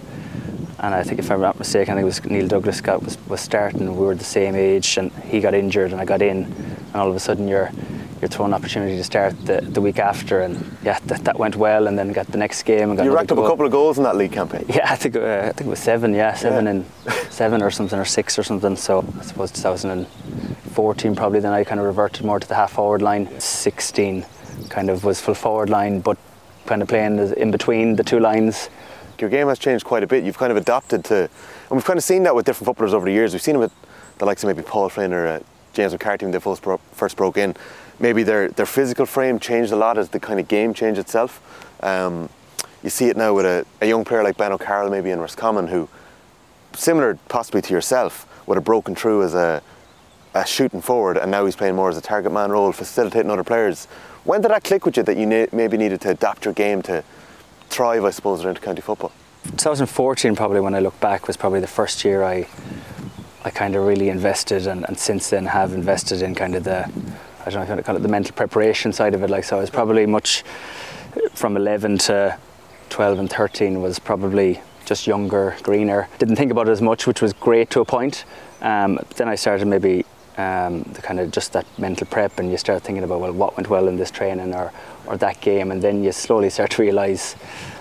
And 0.80 0.94
I 0.94 1.02
think 1.02 1.18
if 1.18 1.30
I'm 1.30 1.40
not 1.40 1.58
mistaken, 1.58 1.94
I 1.94 1.96
think 1.96 2.02
it 2.02 2.06
was 2.06 2.24
Neil 2.24 2.46
Douglas 2.46 2.80
got 2.80 3.02
was, 3.02 3.18
was 3.26 3.40
starting. 3.40 3.96
We 3.96 4.06
were 4.06 4.14
the 4.14 4.24
same 4.24 4.54
age, 4.54 4.96
and 4.96 5.10
he 5.24 5.40
got 5.40 5.52
injured, 5.52 5.90
and 5.90 6.00
I 6.00 6.04
got 6.04 6.22
in, 6.22 6.44
and 6.44 6.94
all 6.94 7.10
of 7.10 7.16
a 7.16 7.20
sudden 7.20 7.48
you're 7.48 7.72
you're 8.22 8.28
thrown 8.28 8.48
an 8.50 8.54
opportunity 8.54 8.96
to 8.96 9.04
start 9.04 9.34
the, 9.46 9.60
the 9.60 9.80
week 9.80 9.98
after, 9.98 10.40
and 10.40 10.76
yeah, 10.82 10.98
that, 11.06 11.24
that 11.24 11.38
went 11.38 11.56
well, 11.56 11.86
and 11.86 11.98
then 11.98 12.12
got 12.12 12.26
the 12.28 12.38
next 12.38 12.62
game 12.64 12.90
and 12.90 12.96
got 12.96 13.04
You 13.04 13.14
racked 13.14 13.32
up 13.32 13.38
a 13.38 13.46
couple 13.46 13.64
of 13.66 13.72
goals 13.72 13.98
in 13.98 14.04
that 14.04 14.16
league 14.16 14.32
campaign. 14.32 14.64
Yeah, 14.74 14.90
I 14.92 14.96
think 14.96 15.16
uh, 15.16 15.40
I 15.44 15.52
think 15.52 15.62
it 15.62 15.70
was 15.70 15.78
seven. 15.80 16.14
Yeah, 16.14 16.34
seven 16.34 16.64
Yeah. 16.64 16.70
and 16.70 16.86
seven 17.30 17.62
or 17.62 17.70
something, 17.70 17.98
or 17.98 18.04
six 18.04 18.38
or 18.38 18.42
something. 18.42 18.76
So 18.76 19.04
I 19.18 19.22
suppose 19.22 19.50
2014 19.52 21.14
probably. 21.16 21.40
Then 21.40 21.52
I 21.52 21.64
kind 21.64 21.80
of 21.80 21.86
reverted 21.86 22.24
more 22.24 22.40
to 22.40 22.48
the 22.48 22.54
half 22.54 22.72
forward 22.72 23.02
line. 23.02 23.28
16 23.40 24.24
kind 24.68 24.90
of 24.90 25.04
was 25.04 25.20
full 25.20 25.34
forward 25.34 25.70
line, 25.70 26.00
but 26.00 26.18
kind 26.66 26.82
of 26.82 26.88
playing 26.88 27.18
in 27.36 27.50
between 27.50 27.96
the 27.96 28.04
two 28.04 28.20
lines. 28.20 28.68
Your 29.20 29.30
game 29.30 29.48
has 29.48 29.58
changed 29.58 29.84
quite 29.84 30.02
a 30.02 30.06
bit. 30.06 30.22
You've 30.24 30.38
kind 30.38 30.52
of 30.52 30.56
adapted 30.56 31.04
to, 31.06 31.16
and 31.24 31.70
we've 31.70 31.84
kind 31.84 31.96
of 31.96 32.04
seen 32.04 32.22
that 32.22 32.34
with 32.34 32.46
different 32.46 32.66
footballers 32.66 32.94
over 32.94 33.06
the 33.06 33.12
years. 33.12 33.32
We've 33.32 33.42
seen 33.42 33.56
it 33.56 33.58
with 33.58 33.72
the 34.18 34.26
likes 34.26 34.44
of 34.44 34.48
maybe 34.48 34.62
Paul 34.62 34.88
Flynn 34.88 35.12
or 35.12 35.26
uh, 35.26 35.40
James 35.72 35.92
McCarthy 35.92 36.26
when 36.26 36.32
they 36.32 36.38
first 36.92 37.16
broke 37.16 37.36
in. 37.36 37.56
Maybe 38.00 38.22
their 38.22 38.48
their 38.48 38.66
physical 38.66 39.06
frame 39.06 39.38
changed 39.38 39.72
a 39.72 39.76
lot 39.76 39.98
as 39.98 40.10
the 40.10 40.20
kind 40.20 40.38
of 40.38 40.48
game 40.48 40.74
changed 40.74 41.00
itself. 41.00 41.40
Um, 41.82 42.28
you 42.82 42.90
see 42.90 43.06
it 43.06 43.16
now 43.16 43.34
with 43.34 43.44
a, 43.44 43.66
a 43.80 43.86
young 43.86 44.04
player 44.04 44.22
like 44.22 44.36
Ben 44.36 44.52
O'Carroll, 44.52 44.90
maybe 44.90 45.10
in 45.10 45.18
Roscommon, 45.18 45.66
who 45.66 45.88
similar 46.74 47.18
possibly 47.28 47.60
to 47.62 47.74
yourself, 47.74 48.26
would 48.46 48.56
have 48.56 48.64
broken 48.64 48.94
through 48.94 49.24
as 49.24 49.34
a, 49.34 49.62
a 50.34 50.46
shooting 50.46 50.80
forward, 50.80 51.16
and 51.16 51.30
now 51.30 51.44
he's 51.44 51.56
playing 51.56 51.74
more 51.74 51.88
as 51.88 51.96
a 51.96 52.00
target 52.00 52.32
man 52.32 52.50
role, 52.52 52.70
facilitating 52.72 53.30
other 53.30 53.44
players. 53.44 53.86
When 54.24 54.40
did 54.40 54.50
that 54.50 54.64
click 54.64 54.84
with 54.86 54.96
you 54.96 55.02
that 55.02 55.16
you 55.16 55.26
ne- 55.26 55.48
maybe 55.52 55.76
needed 55.76 56.00
to 56.02 56.10
adapt 56.10 56.44
your 56.44 56.54
game 56.54 56.82
to 56.82 57.02
thrive, 57.68 58.04
I 58.04 58.10
suppose, 58.10 58.44
around 58.44 58.60
county 58.62 58.80
football? 58.80 59.12
2014 59.44 60.36
probably 60.36 60.60
when 60.60 60.74
I 60.74 60.80
look 60.80 60.98
back 61.00 61.26
was 61.26 61.36
probably 61.36 61.60
the 61.60 61.66
first 61.66 62.04
year 62.04 62.22
I 62.22 62.46
I 63.44 63.50
kind 63.50 63.76
of 63.76 63.86
really 63.86 64.10
invested 64.10 64.66
and, 64.66 64.84
and 64.88 64.98
since 64.98 65.30
then 65.30 65.46
have 65.46 65.72
invested 65.72 66.22
in 66.22 66.34
kind 66.34 66.54
of 66.54 66.64
the 66.64 66.90
I 67.56 67.60
don't 67.60 67.68
know 67.68 67.74
if 67.74 67.78
you 67.78 67.84
call 67.84 67.96
it 67.96 68.02
the 68.02 68.08
mental 68.08 68.34
preparation 68.34 68.92
side 68.92 69.14
of 69.14 69.22
it 69.22 69.30
like 69.30 69.44
so 69.44 69.56
I 69.56 69.60
was 69.60 69.70
probably 69.70 70.06
much 70.06 70.44
from 71.32 71.56
11 71.56 71.98
to 71.98 72.38
12 72.90 73.18
and 73.18 73.30
13 73.30 73.80
was 73.80 73.98
probably 73.98 74.60
just 74.84 75.06
younger 75.06 75.56
greener. 75.62 76.08
Didn't 76.18 76.36
think 76.36 76.50
about 76.50 76.68
it 76.68 76.72
as 76.72 76.82
much 76.82 77.06
which 77.06 77.22
was 77.22 77.32
great 77.32 77.70
to 77.70 77.80
a 77.80 77.84
point. 77.84 78.24
Um, 78.60 78.98
then 79.16 79.28
I 79.28 79.34
started 79.34 79.66
maybe 79.66 80.04
um, 80.36 80.82
the 80.82 81.02
kind 81.02 81.20
of 81.20 81.30
just 81.30 81.52
that 81.52 81.66
mental 81.78 82.06
prep 82.06 82.38
and 82.38 82.50
you 82.50 82.56
start 82.56 82.82
thinking 82.82 83.04
about 83.04 83.20
well 83.20 83.32
what 83.32 83.56
went 83.56 83.68
well 83.68 83.88
in 83.88 83.96
this 83.96 84.10
training 84.10 84.54
or 84.54 84.72
or 85.06 85.16
that 85.16 85.40
game 85.40 85.70
and 85.70 85.82
then 85.82 86.04
you 86.04 86.12
slowly 86.12 86.50
start 86.50 86.70
to 86.72 86.82
realize 86.82 87.34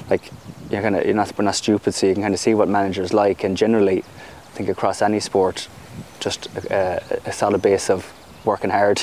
like 0.09 0.31
you're 0.69 0.81
kind 0.81 0.95
of 0.95 1.05
you're 1.05 1.13
not 1.13 1.37
we're 1.37 1.45
not 1.45 1.55
stupid 1.55 1.93
so 1.93 2.07
you 2.07 2.13
can 2.13 2.23
kind 2.23 2.33
of 2.33 2.39
see 2.39 2.53
what 2.53 2.67
managers 2.67 3.13
like. 3.13 3.43
And 3.43 3.55
generally 3.55 3.99
I 3.99 4.51
think 4.53 4.69
across 4.69 5.01
any 5.01 5.19
sport 5.19 5.67
just 6.19 6.47
a, 6.71 7.21
a 7.25 7.31
solid 7.31 7.61
base 7.61 7.89
of 7.89 8.11
working 8.47 8.71
hard 8.71 8.99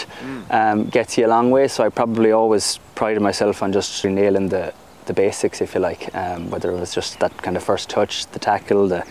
um, 0.50 0.86
gets 0.86 1.16
you 1.16 1.26
a 1.26 1.28
long 1.28 1.50
way. 1.50 1.68
So 1.68 1.84
I 1.84 1.90
probably 1.90 2.32
always 2.32 2.78
prided 2.96 3.22
myself 3.22 3.62
on 3.62 3.72
just 3.72 4.04
nailing 4.04 4.48
the 4.48 4.74
the 5.06 5.12
basics 5.12 5.60
if 5.60 5.74
you 5.74 5.80
like 5.80 6.14
um, 6.14 6.50
whether 6.50 6.70
it 6.70 6.80
was 6.80 6.94
just 6.94 7.20
that 7.20 7.36
kind 7.42 7.56
of 7.56 7.62
first 7.62 7.90
touch 7.90 8.26
the 8.28 8.38
tackle 8.38 8.88
the, 8.88 9.04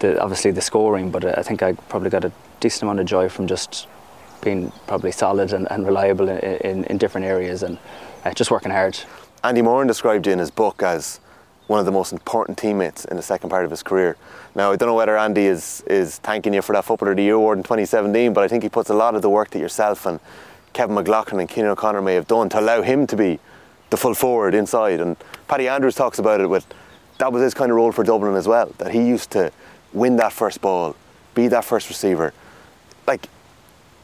the 0.00 0.20
obviously 0.20 0.50
the 0.50 0.60
scoring 0.60 1.12
but 1.12 1.24
I 1.24 1.42
think 1.42 1.62
I 1.62 1.74
probably 1.74 2.10
got 2.10 2.24
a 2.24 2.32
decent 2.60 2.82
amount 2.82 3.00
of 3.00 3.06
joy 3.06 3.28
from 3.28 3.46
just 3.46 3.86
being 4.42 4.72
probably 4.86 5.12
solid 5.12 5.52
and, 5.52 5.70
and 5.70 5.86
reliable 5.86 6.28
in, 6.28 6.38
in, 6.38 6.84
in 6.84 6.98
different 6.98 7.26
areas 7.26 7.62
and 7.62 7.78
uh, 8.24 8.32
just 8.32 8.50
working 8.50 8.70
hard. 8.70 8.98
Andy 9.44 9.62
Moran 9.62 9.86
described 9.86 10.26
you 10.26 10.32
in 10.32 10.38
his 10.38 10.50
book 10.50 10.82
as 10.82 11.20
one 11.68 11.78
of 11.78 11.86
the 11.86 11.92
most 11.92 12.12
important 12.12 12.58
teammates 12.58 13.04
in 13.04 13.16
the 13.16 13.22
second 13.22 13.50
part 13.50 13.64
of 13.64 13.70
his 13.70 13.82
career. 13.82 14.16
Now, 14.54 14.72
I 14.72 14.76
don't 14.76 14.88
know 14.88 14.94
whether 14.94 15.16
Andy 15.16 15.46
is, 15.46 15.82
is 15.86 16.18
thanking 16.18 16.54
you 16.54 16.62
for 16.62 16.72
that 16.72 16.84
Footballer 16.84 17.12
of 17.12 17.18
the 17.18 17.22
Year 17.22 17.34
award 17.34 17.58
in 17.58 17.62
2017, 17.62 18.32
but 18.32 18.42
I 18.42 18.48
think 18.48 18.62
he 18.62 18.68
puts 18.68 18.90
a 18.90 18.94
lot 18.94 19.14
of 19.14 19.22
the 19.22 19.30
work 19.30 19.50
that 19.50 19.58
yourself 19.58 20.06
and 20.06 20.18
Kevin 20.72 20.96
McLoughlin 20.96 21.40
and 21.40 21.48
Cillian 21.48 21.70
O'Connor 21.70 22.02
may 22.02 22.14
have 22.14 22.26
done 22.26 22.48
to 22.50 22.60
allow 22.60 22.82
him 22.82 23.06
to 23.06 23.16
be 23.16 23.38
the 23.90 23.96
full 23.96 24.14
forward 24.14 24.54
inside. 24.54 25.00
And 25.00 25.16
Paddy 25.46 25.68
Andrews 25.68 25.94
talks 25.94 26.18
about 26.18 26.40
it 26.40 26.46
with 26.48 26.66
that 27.18 27.32
was 27.32 27.42
his 27.42 27.52
kind 27.52 27.70
of 27.70 27.76
role 27.76 27.92
for 27.92 28.02
Dublin 28.02 28.34
as 28.34 28.48
well, 28.48 28.72
that 28.78 28.92
he 28.92 29.06
used 29.06 29.30
to 29.32 29.52
win 29.92 30.16
that 30.16 30.32
first 30.32 30.60
ball, 30.60 30.96
be 31.34 31.48
that 31.48 31.64
first 31.64 31.88
receiver. 31.88 32.32
Like, 33.06 33.28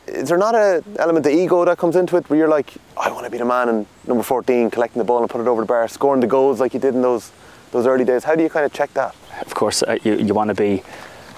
is 0.06 0.28
there 0.28 0.38
not 0.38 0.54
an 0.54 0.84
element 0.98 1.24
of 1.24 1.32
ego 1.32 1.64
that 1.64 1.78
comes 1.78 1.96
into 1.96 2.16
it 2.16 2.28
where 2.28 2.38
you're 2.38 2.48
like, 2.48 2.74
I 2.96 3.10
want 3.10 3.24
to 3.24 3.30
be 3.30 3.38
the 3.38 3.44
man 3.44 3.68
in 3.68 3.86
number 4.06 4.22
14, 4.22 4.70
collecting 4.70 4.98
the 4.98 5.04
ball 5.04 5.22
and 5.22 5.30
put 5.30 5.40
it 5.40 5.46
over 5.46 5.62
the 5.62 5.66
bar, 5.66 5.88
scoring 5.88 6.20
the 6.20 6.26
goals 6.26 6.60
like 6.60 6.74
you 6.74 6.80
did 6.80 6.94
in 6.94 7.02
those 7.02 7.30
those 7.74 7.86
early 7.88 8.04
days? 8.04 8.22
How 8.24 8.34
do 8.36 8.42
you 8.42 8.48
kind 8.48 8.64
of 8.64 8.72
check 8.72 8.94
that? 8.94 9.14
of 9.44 9.52
course, 9.54 9.82
uh, 9.82 9.98
you, 10.04 10.14
you 10.14 10.32
want 10.32 10.48
to 10.48 10.54
be 10.54 10.82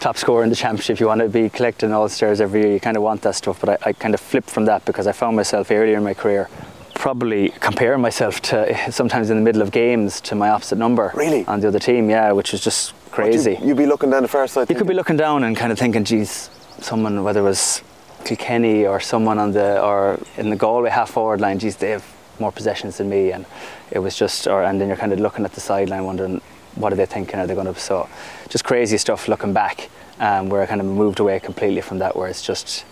top 0.01 0.19
scorer 0.19 0.45
in 0.45 0.51
the 0.51 0.57
championship. 0.57 1.01
You 1.01 1.07
want 1.07 1.23
to 1.23 1.29
be 1.31 1.49
collecting 1.49 1.93
all 1.93 2.05
the 2.05 2.11
stars 2.11 2.43
every 2.43 2.61
year. 2.63 2.73
You 2.75 2.81
kind 2.81 2.97
of 2.97 3.03
want 3.03 3.23
that 3.23 3.35
stuff. 3.35 3.59
But 3.59 3.71
I, 3.71 3.89
I 3.89 3.93
kind 3.95 4.13
of 4.13 4.21
flipped 4.21 4.51
from 4.51 4.67
that 4.67 4.85
because 4.85 5.07
I 5.07 5.13
found 5.13 5.35
myself 5.35 5.71
earlier 5.71 5.97
in 5.97 6.05
my 6.05 6.15
career 6.15 6.49
probably 6.95 7.51
comparing 7.61 8.01
myself 8.03 8.41
to 8.43 8.91
sometimes 8.93 9.31
in 9.31 9.37
the 9.37 9.43
middle 9.43 9.63
of 9.63 9.71
games 9.71 10.21
to 10.23 10.35
my 10.35 10.49
opposite 10.51 10.77
number 10.79 11.11
Really? 11.15 11.45
on 11.47 11.61
the 11.61 11.69
other 11.69 11.79
team. 11.79 12.11
Yeah, 12.11 12.33
which 12.33 12.53
was 12.53 12.63
just 12.63 12.93
crazy. 13.11 13.53
You'd, 13.53 13.69
you'd 13.69 13.77
be 13.79 13.87
looking 13.87 14.11
down 14.11 14.23
the 14.23 14.29
first 14.29 14.53
side. 14.55 14.69
You 14.69 14.77
could 14.77 14.87
be 14.87 14.95
looking 14.95 15.17
down 15.17 15.43
and 15.45 15.57
kind 15.57 15.73
of 15.73 15.79
thinking, 15.79 16.05
geez, 16.05 16.51
someone, 16.81 17.25
whether 17.25 17.41
it 17.41 17.45
was 17.45 17.83
Kilkenny 18.27 18.87
or 18.87 19.01
someone 19.01 19.39
on 19.39 19.53
the 19.53 19.83
or 19.83 20.21
in 20.37 20.51
the 20.51 20.57
Galway 20.57 20.91
half 20.91 21.11
forward 21.11 21.41
line, 21.41 21.59
geez, 21.59 21.77
they 21.77 21.91
have 21.91 22.05
more 22.41 22.53
possessions 22.53 22.99
than 22.99 23.09
me, 23.09 23.33
and 23.33 23.47
it 23.91 23.99
was 23.99 24.17
just, 24.17 24.47
or 24.47 24.63
and 24.63 24.81
then 24.81 24.89
you're 24.89 24.97
kind 24.97 25.13
of 25.13 25.21
looking 25.21 25.45
at 25.45 25.53
the 25.53 25.61
sideline, 25.61 26.05
wondering 26.05 26.41
what 26.75 26.93
are 26.93 26.97
they 26.97 27.07
thinking? 27.07 27.41
Are 27.41 27.47
they 27.47 27.55
going 27.55 27.73
to? 27.73 27.79
So, 27.81 28.09
just 28.49 28.65
crazy 28.65 28.99
stuff 28.99 29.29
looking 29.29 29.53
back, 29.53 29.89
um, 30.21 30.49
where 30.49 30.63
I 30.63 30.67
kind 30.67 30.81
of 30.81 30.87
moved 30.87 31.21
away 31.21 31.41
completely 31.41 31.81
from 31.81 31.99
that, 31.99 32.17
where 32.17 32.29
it's 32.29 32.43
just 32.43 32.85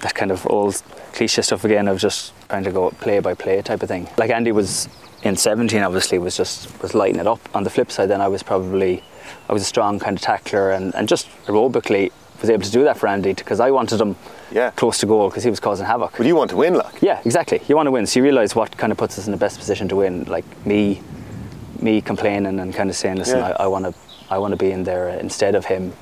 that 0.00 0.14
kind 0.14 0.30
of 0.30 0.46
old 0.48 0.82
cliche 1.12 1.42
stuff 1.42 1.64
again 1.64 1.88
of 1.88 1.98
just 1.98 2.32
trying 2.48 2.64
to 2.64 2.72
go 2.72 2.90
play 2.90 3.20
by 3.20 3.34
play 3.34 3.60
type 3.62 3.82
of 3.82 3.88
thing. 3.88 4.08
Like 4.16 4.30
Andy 4.30 4.52
was 4.52 4.88
in 5.22 5.36
17, 5.36 5.82
obviously 5.82 6.18
was 6.18 6.36
just 6.36 6.82
was 6.82 6.94
lighting 6.94 7.20
it 7.20 7.26
up. 7.26 7.40
On 7.54 7.64
the 7.64 7.70
flip 7.70 7.90
side, 7.90 8.08
then 8.08 8.20
I 8.20 8.28
was 8.28 8.42
probably 8.42 9.02
I 9.48 9.52
was 9.52 9.62
a 9.62 9.66
strong 9.66 9.98
kind 9.98 10.16
of 10.16 10.22
tackler 10.22 10.70
and, 10.70 10.94
and 10.94 11.08
just 11.08 11.28
aerobically 11.46 12.10
was 12.40 12.50
able 12.50 12.62
to 12.62 12.70
do 12.70 12.84
that 12.84 12.96
for 12.98 13.06
Andy 13.06 13.34
because 13.34 13.60
I 13.60 13.70
wanted 13.70 14.00
him 14.00 14.16
Yeah. 14.50 14.70
close 14.70 14.98
to 14.98 15.06
goal 15.06 15.28
because 15.28 15.44
he 15.44 15.50
was 15.50 15.60
causing 15.60 15.86
havoc. 15.86 16.14
But 16.16 16.26
you 16.26 16.34
want 16.36 16.50
to 16.50 16.56
win, 16.56 16.74
like. 16.74 17.02
Yeah, 17.02 17.20
exactly. 17.24 17.60
You 17.68 17.76
want 17.76 17.86
to 17.86 17.90
win, 17.90 18.06
so 18.06 18.20
you 18.20 18.24
realise 18.24 18.54
what 18.54 18.76
kind 18.76 18.90
of 18.92 18.98
puts 18.98 19.18
us 19.18 19.26
in 19.26 19.32
the 19.32 19.38
best 19.38 19.58
position 19.58 19.88
to 19.88 19.96
win. 19.96 20.24
Like 20.24 20.44
me, 20.66 21.02
me 21.80 22.00
complaining 22.00 22.58
and 22.60 22.74
kind 22.74 22.90
of 22.90 22.96
saying, 22.96 23.16
"Listen, 23.16 23.38
Yeah. 23.38 23.54
I, 23.58 23.64
I 23.64 23.66
want 23.66 23.84
to 23.86 23.94
I 24.30 24.38
want 24.38 24.52
to 24.52 24.56
be 24.56 24.70
in 24.70 24.84
there 24.84 25.08
instead 25.10 25.54
of 25.54 25.64
him 25.66 25.92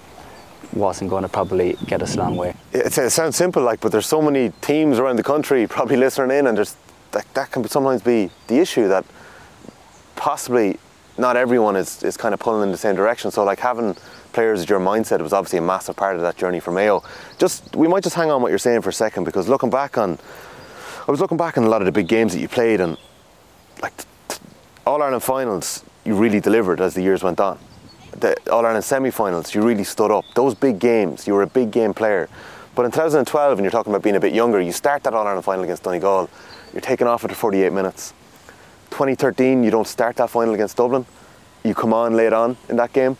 wasn't 0.74 1.08
going 1.08 1.22
to 1.22 1.28
probably 1.30 1.76
get 1.86 2.02
us 2.02 2.14
a 2.14 2.18
long 2.18 2.36
way. 2.36 2.52
It, 2.72 2.98
it 2.98 3.10
sounds 3.10 3.36
simple, 3.36 3.62
like, 3.62 3.80
but 3.80 3.90
there's 3.90 4.06
so 4.06 4.20
many 4.20 4.50
teams 4.60 4.98
around 4.98 5.16
the 5.16 5.22
country 5.22 5.66
probably 5.66 5.96
listening 5.96 6.36
in, 6.38 6.46
and 6.46 6.56
there's 6.58 6.76
that, 7.12 7.24
that 7.34 7.50
can 7.50 7.66
sometimes 7.68 8.02
be 8.02 8.30
the 8.48 8.58
issue 8.58 8.86
that 8.88 9.04
possibly 10.16 10.78
not 11.16 11.36
everyone 11.36 11.74
is, 11.74 12.02
is 12.02 12.16
kind 12.16 12.34
of 12.34 12.40
pulling 12.40 12.62
in 12.64 12.70
the 12.70 12.76
same 12.78 12.94
direction. 12.96 13.30
So, 13.30 13.44
like 13.44 13.58
having 13.60 13.96
players 14.38 14.68
your 14.68 14.78
mindset 14.78 15.20
was 15.20 15.32
obviously 15.32 15.58
a 15.58 15.62
massive 15.62 15.96
part 15.96 16.14
of 16.14 16.22
that 16.22 16.36
journey 16.36 16.60
for 16.60 16.70
Mayo. 16.70 17.02
Just 17.38 17.74
we 17.74 17.88
might 17.88 18.04
just 18.04 18.14
hang 18.14 18.30
on 18.30 18.40
what 18.40 18.50
you're 18.50 18.58
saying 18.58 18.82
for 18.82 18.90
a 18.90 18.92
second 18.92 19.24
because 19.24 19.48
looking 19.48 19.68
back 19.68 19.98
on, 19.98 20.16
I 21.08 21.10
was 21.10 21.18
looking 21.18 21.36
back 21.36 21.58
on 21.58 21.64
a 21.64 21.68
lot 21.68 21.82
of 21.82 21.86
the 21.86 21.90
big 21.90 22.06
games 22.06 22.34
that 22.34 22.38
you 22.38 22.46
played 22.46 22.80
and 22.80 22.96
like 23.82 23.92
All 24.86 25.02
Ireland 25.02 25.24
finals, 25.24 25.84
you 26.04 26.14
really 26.14 26.38
delivered 26.38 26.80
as 26.80 26.94
the 26.94 27.02
years 27.02 27.24
went 27.24 27.40
on 27.40 27.58
the 28.12 28.36
All 28.48 28.64
Ireland 28.64 28.84
semi 28.84 29.10
finals, 29.10 29.56
you 29.56 29.60
really 29.62 29.82
stood 29.82 30.12
up. 30.12 30.24
Those 30.36 30.54
big 30.54 30.78
games, 30.78 31.26
you 31.26 31.34
were 31.34 31.42
a 31.42 31.48
big 31.48 31.72
game 31.72 31.92
player. 31.92 32.28
But 32.76 32.84
in 32.84 32.92
2012, 32.92 33.58
and 33.58 33.64
you're 33.64 33.72
talking 33.72 33.92
about 33.92 34.04
being 34.04 34.14
a 34.14 34.20
bit 34.20 34.32
younger, 34.32 34.60
you 34.60 34.70
start 34.70 35.02
that 35.02 35.14
All 35.14 35.26
Ireland 35.26 35.44
final 35.44 35.64
against 35.64 35.82
Donegal, 35.82 36.30
you're 36.72 36.80
taken 36.80 37.08
off 37.08 37.24
after 37.24 37.34
48 37.34 37.72
minutes. 37.72 38.14
2013, 38.90 39.64
you 39.64 39.72
don't 39.72 39.88
start 39.88 40.14
that 40.16 40.30
final 40.30 40.54
against 40.54 40.76
Dublin, 40.76 41.04
you 41.64 41.74
come 41.74 41.92
on 41.92 42.14
late 42.14 42.32
on 42.32 42.56
in 42.68 42.76
that 42.76 42.92
game. 42.92 43.16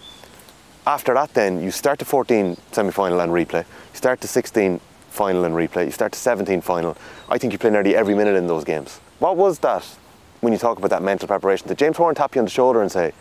After 0.89 1.13
that, 1.13 1.35
then 1.35 1.63
you 1.63 1.71
start 1.71 1.99
the 1.99 2.07
14 2.07 2.57
semi 2.73 2.91
final 2.91 3.21
and 3.21 3.31
replay, 3.31 3.67
you 3.93 3.97
start 3.97 4.23
the 4.23 4.27
16 4.27 4.81
final 5.11 5.45
and 5.45 5.55
replay, 5.55 5.85
you 5.85 5.91
start 5.91 6.13
the 6.13 6.19
17 6.19 6.63
final. 6.63 6.97
I 7.29 7.37
think 7.37 7.53
you 7.53 7.59
play 7.59 7.69
nearly 7.69 7.95
every 7.95 8.15
minute 8.15 8.37
in 8.37 8.47
those 8.47 8.65
games. 8.65 8.99
What 9.19 9.37
was 9.37 9.59
that 9.59 9.85
when 10.41 10.55
you 10.55 10.59
talk 10.59 10.79
about 10.79 10.89
that 10.89 11.03
mental 11.03 11.29
preparation? 11.29 11.69
Did 11.69 11.77
James 11.77 11.99
Horan 11.99 12.15
tap 12.15 12.35
you 12.35 12.39
on 12.39 12.47
the 12.47 12.51
shoulder 12.51 12.81
and 12.81 12.91
say, 12.91 13.13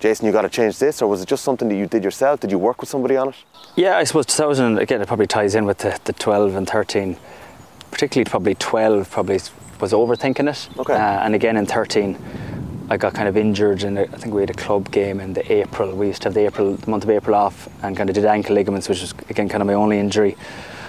Jason, 0.00 0.26
you 0.26 0.32
got 0.32 0.42
to 0.42 0.48
change 0.48 0.80
this, 0.80 1.02
or 1.02 1.08
was 1.08 1.22
it 1.22 1.28
just 1.28 1.44
something 1.44 1.68
that 1.68 1.76
you 1.76 1.86
did 1.86 2.02
yourself? 2.02 2.40
Did 2.40 2.50
you 2.50 2.58
work 2.58 2.80
with 2.80 2.90
somebody 2.90 3.16
on 3.16 3.28
it? 3.28 3.36
Yeah, 3.76 3.96
I 3.96 4.02
suppose 4.02 4.26
2000, 4.26 4.78
again, 4.78 5.00
it 5.00 5.06
probably 5.06 5.28
ties 5.28 5.54
in 5.54 5.66
with 5.66 5.78
the, 5.78 5.96
the 6.06 6.14
12 6.14 6.56
and 6.56 6.68
13. 6.68 7.16
Particularly, 7.92 8.28
probably 8.28 8.56
12 8.56 9.08
probably 9.08 9.38
was 9.80 9.92
overthinking 9.92 10.50
it. 10.50 10.68
Okay. 10.80 10.94
Uh, 10.94 11.24
and 11.24 11.36
again, 11.36 11.56
in 11.56 11.64
13, 11.64 12.18
I 12.90 12.96
got 12.98 13.14
kind 13.14 13.28
of 13.28 13.36
injured, 13.36 13.82
and 13.82 13.98
I 13.98 14.04
think 14.04 14.34
we 14.34 14.42
had 14.42 14.50
a 14.50 14.54
club 14.54 14.90
game 14.90 15.18
in 15.20 15.32
the 15.32 15.50
April. 15.52 15.94
We 15.96 16.08
used 16.08 16.22
to 16.22 16.26
have 16.28 16.34
the 16.34 16.44
April, 16.46 16.74
the 16.76 16.90
month 16.90 17.04
of 17.04 17.10
April 17.10 17.34
off, 17.34 17.68
and 17.82 17.96
kind 17.96 18.10
of 18.10 18.14
did 18.14 18.24
ankle 18.26 18.54
ligaments, 18.54 18.88
which 18.88 19.00
was 19.00 19.14
again 19.30 19.48
kind 19.48 19.62
of 19.62 19.66
my 19.66 19.72
only 19.74 19.98
injury 19.98 20.36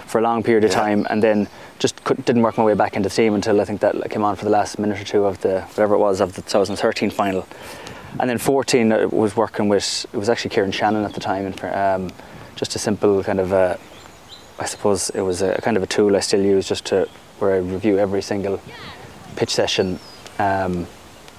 for 0.05 0.19
a 0.19 0.21
long 0.21 0.43
period 0.43 0.65
of 0.65 0.71
Yeah. 0.71 0.79
time, 0.79 1.07
and 1.09 1.23
then 1.23 1.47
just 1.79 2.03
didn't 2.25 2.41
work 2.41 2.57
my 2.57 2.63
way 2.63 2.73
back 2.73 2.95
into 2.95 3.07
the 3.09 3.15
team 3.15 3.33
until 3.33 3.59
I 3.61 3.65
think 3.65 3.79
that 3.81 4.09
came 4.09 4.23
on 4.23 4.35
for 4.35 4.43
the 4.45 4.51
last 4.51 4.77
minute 4.77 4.99
or 4.99 5.03
two 5.05 5.25
of 5.25 5.39
the 5.41 5.61
whatever 5.61 5.95
it 5.95 5.99
was 5.99 6.19
of 6.21 6.33
the 6.35 6.41
2013 6.41 7.09
final. 7.11 7.47
And 8.19 8.29
then 8.29 8.37
14 8.37 8.91
I 8.93 9.05
was 9.05 9.35
working 9.35 9.67
with 9.69 10.05
it 10.13 10.17
was 10.17 10.29
actually 10.29 10.51
Kieran 10.51 10.71
Shannon 10.71 11.05
at 11.05 11.13
the 11.13 11.19
time, 11.21 11.45
and 11.45 11.63
um, 11.63 12.11
just 12.55 12.75
a 12.75 12.79
simple 12.79 13.23
kind 13.23 13.39
of 13.39 13.51
a, 13.53 13.79
I 14.59 14.65
suppose 14.65 15.09
it 15.11 15.21
was 15.21 15.41
a 15.41 15.59
kind 15.61 15.77
of 15.77 15.83
a 15.83 15.87
tool 15.87 16.15
I 16.15 16.19
still 16.19 16.41
use 16.41 16.67
just 16.67 16.85
to 16.87 17.07
where 17.39 17.53
I 17.55 17.57
review 17.57 17.97
every 17.99 18.21
single 18.21 18.61
pitch 19.37 19.53
session. 19.53 19.99
Um, 20.39 20.87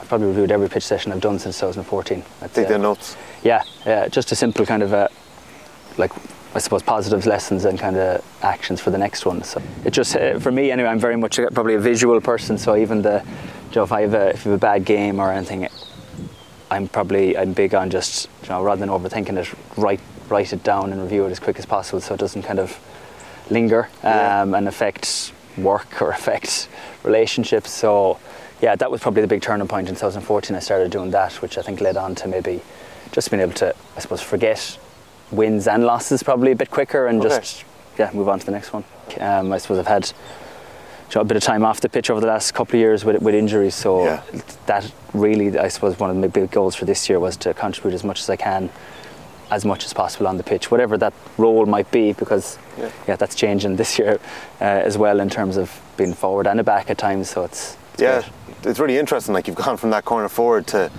I've 0.07 0.11
probably 0.11 0.29
reviewed 0.29 0.53
every 0.53 0.69
pitch 0.69 0.85
session 0.85 1.11
I've 1.11 1.21
done 1.21 1.37
since 1.41 1.59
2014. 1.59 2.23
I'd 2.41 2.55
Take 2.55 2.69
say. 2.69 2.73
the 2.75 2.79
notes. 2.79 3.17
Yeah, 3.43 3.65
yeah, 3.85 4.07
just 4.07 4.31
a 4.31 4.37
simple 4.37 4.65
kind 4.65 4.85
of 4.85 4.93
a, 4.93 5.11
like 5.99 6.13
I 6.55 6.59
suppose 6.61 6.85
positives, 6.85 7.27
lessons, 7.27 7.65
and 7.65 7.77
kind 7.77 7.97
of 7.97 8.25
actions 8.41 8.81
for 8.81 8.91
the 8.91 8.99
next 8.99 9.27
one. 9.27 9.43
So 9.43 9.61
it 9.85 9.91
just 9.93 10.15
uh, 10.15 10.39
for 10.39 10.53
me 10.53 10.71
anyway. 10.71 10.91
I'm 10.91 11.01
very 11.01 11.17
much 11.17 11.41
a, 11.41 11.51
probably 11.51 11.75
a 11.75 11.81
visual 11.81 12.21
person. 12.21 12.57
So 12.57 12.77
even 12.77 13.03
the, 13.03 13.21
you 13.71 13.75
know, 13.75 13.83
if 13.83 13.91
I 13.91 14.03
have 14.03 14.15
a 14.15 14.29
if 14.29 14.45
you 14.45 14.53
have 14.53 14.61
a 14.61 14.65
bad 14.65 14.85
game 14.85 15.19
or 15.19 15.33
anything, 15.33 15.67
I'm 16.71 16.87
probably 16.87 17.37
I'm 17.37 17.53
big 17.53 17.75
on 17.75 17.91
just 17.91 18.29
you 18.45 18.51
know 18.51 18.63
rather 18.63 18.79
than 18.79 18.91
overthinking 18.91 19.37
it, 19.37 19.53
write 19.77 20.01
write 20.29 20.53
it 20.53 20.63
down 20.63 20.93
and 20.93 21.03
review 21.03 21.27
it 21.27 21.31
as 21.33 21.41
quick 21.41 21.59
as 21.59 21.67
possible 21.67 22.01
so 22.01 22.15
it 22.15 22.21
doesn't 22.21 22.43
kind 22.43 22.61
of 22.61 22.79
linger 23.51 23.89
Yeah. 24.05 24.43
um, 24.43 24.55
and 24.55 24.69
affect 24.69 25.33
work 25.59 26.01
or 26.01 26.11
affect 26.21 26.69
relationships. 27.03 27.73
So 27.73 28.21
yeah, 28.61 28.75
that 28.77 28.91
was 28.91 29.01
probably 29.01 29.23
the 29.23 29.29
big 29.29 29.43
turning 29.43 29.69
point 29.69 29.89
in 29.89 29.95
2014. 29.95 30.57
I 30.57 30.61
started 30.61 30.91
doing 30.91 31.11
that, 31.11 31.35
which 31.43 31.59
I 31.59 31.63
think 31.63 31.81
led 31.81 31.97
on 31.97 32.15
to 32.17 32.29
maybe 32.29 32.61
just 33.13 33.31
being 33.31 33.43
able 33.43 33.53
to 33.55 33.75
I 33.97 34.01
suppose 34.01 34.21
forget 34.23 34.79
wins 35.31 35.67
and 35.69 35.85
losses 35.85 36.23
probably 36.23 36.53
a 36.53 36.57
bit 36.57 36.71
quicker 36.71 37.07
and 37.07 37.21
Okay. 37.21 37.29
just 37.37 37.65
yeah 37.99 38.11
move 38.13 38.29
on 38.29 38.39
to 38.39 38.47
the 38.47 38.53
next 38.53 38.73
one. 38.73 38.85
Um, 39.21 39.53
I 39.53 39.59
suppose 39.59 39.79
I've 39.79 39.87
had 39.87 40.13
a 41.15 41.25
bit 41.25 41.37
of 41.37 41.43
time 41.43 41.65
off 41.65 41.81
the 41.81 41.89
pitch 41.89 42.11
over 42.11 42.21
the 42.21 42.27
last 42.27 42.53
couple 42.53 42.75
of 42.75 42.81
years 42.81 43.05
with, 43.05 43.23
with 43.23 43.35
injuries. 43.35 43.75
So 43.75 44.05
Yeah. 44.05 44.23
that 44.67 44.91
really, 45.15 45.57
I 45.59 45.69
suppose, 45.69 45.99
one 45.99 46.11
of 46.11 46.17
my 46.17 46.27
big 46.27 46.51
goals 46.51 46.75
for 46.75 46.85
this 46.85 47.09
year 47.09 47.19
was 47.21 47.37
to 47.39 47.55
contribute 47.55 47.95
as 47.95 48.05
much 48.05 48.21
as 48.21 48.29
I 48.29 48.37
can, 48.37 48.69
as 49.51 49.65
much 49.65 49.85
as 49.87 49.93
possible 49.95 50.27
on 50.27 50.37
the 50.37 50.43
pitch, 50.43 50.71
whatever 50.71 50.99
that 50.99 51.15
role 51.39 51.65
might 51.65 51.91
be. 51.91 52.13
Because 52.13 52.59
Yeah. 52.77 52.91
yeah, 53.09 53.17
that's 53.17 53.35
changing 53.35 53.77
this 53.77 53.99
year 53.99 54.19
uh, 54.61 54.65
as 54.65 54.99
well 54.99 55.21
in 55.21 55.31
terms 55.31 55.57
of 55.57 55.81
being 55.97 56.13
forward 56.13 56.47
and 56.47 56.61
a 56.61 56.65
back 56.65 56.91
at 56.91 56.99
times. 56.99 57.31
So 57.31 57.45
it's, 57.45 57.77
it's 57.86 57.86
Yeah, 57.99 58.21
great. 58.21 58.67
it's 58.67 58.79
really 58.79 58.99
interesting. 58.99 59.35
Like 59.35 59.47
you've 59.47 59.57
gone 59.57 59.77
from 59.77 59.91
that 59.91 60.05
corner 60.05 60.29
forward 60.29 60.67
to, 60.69 60.91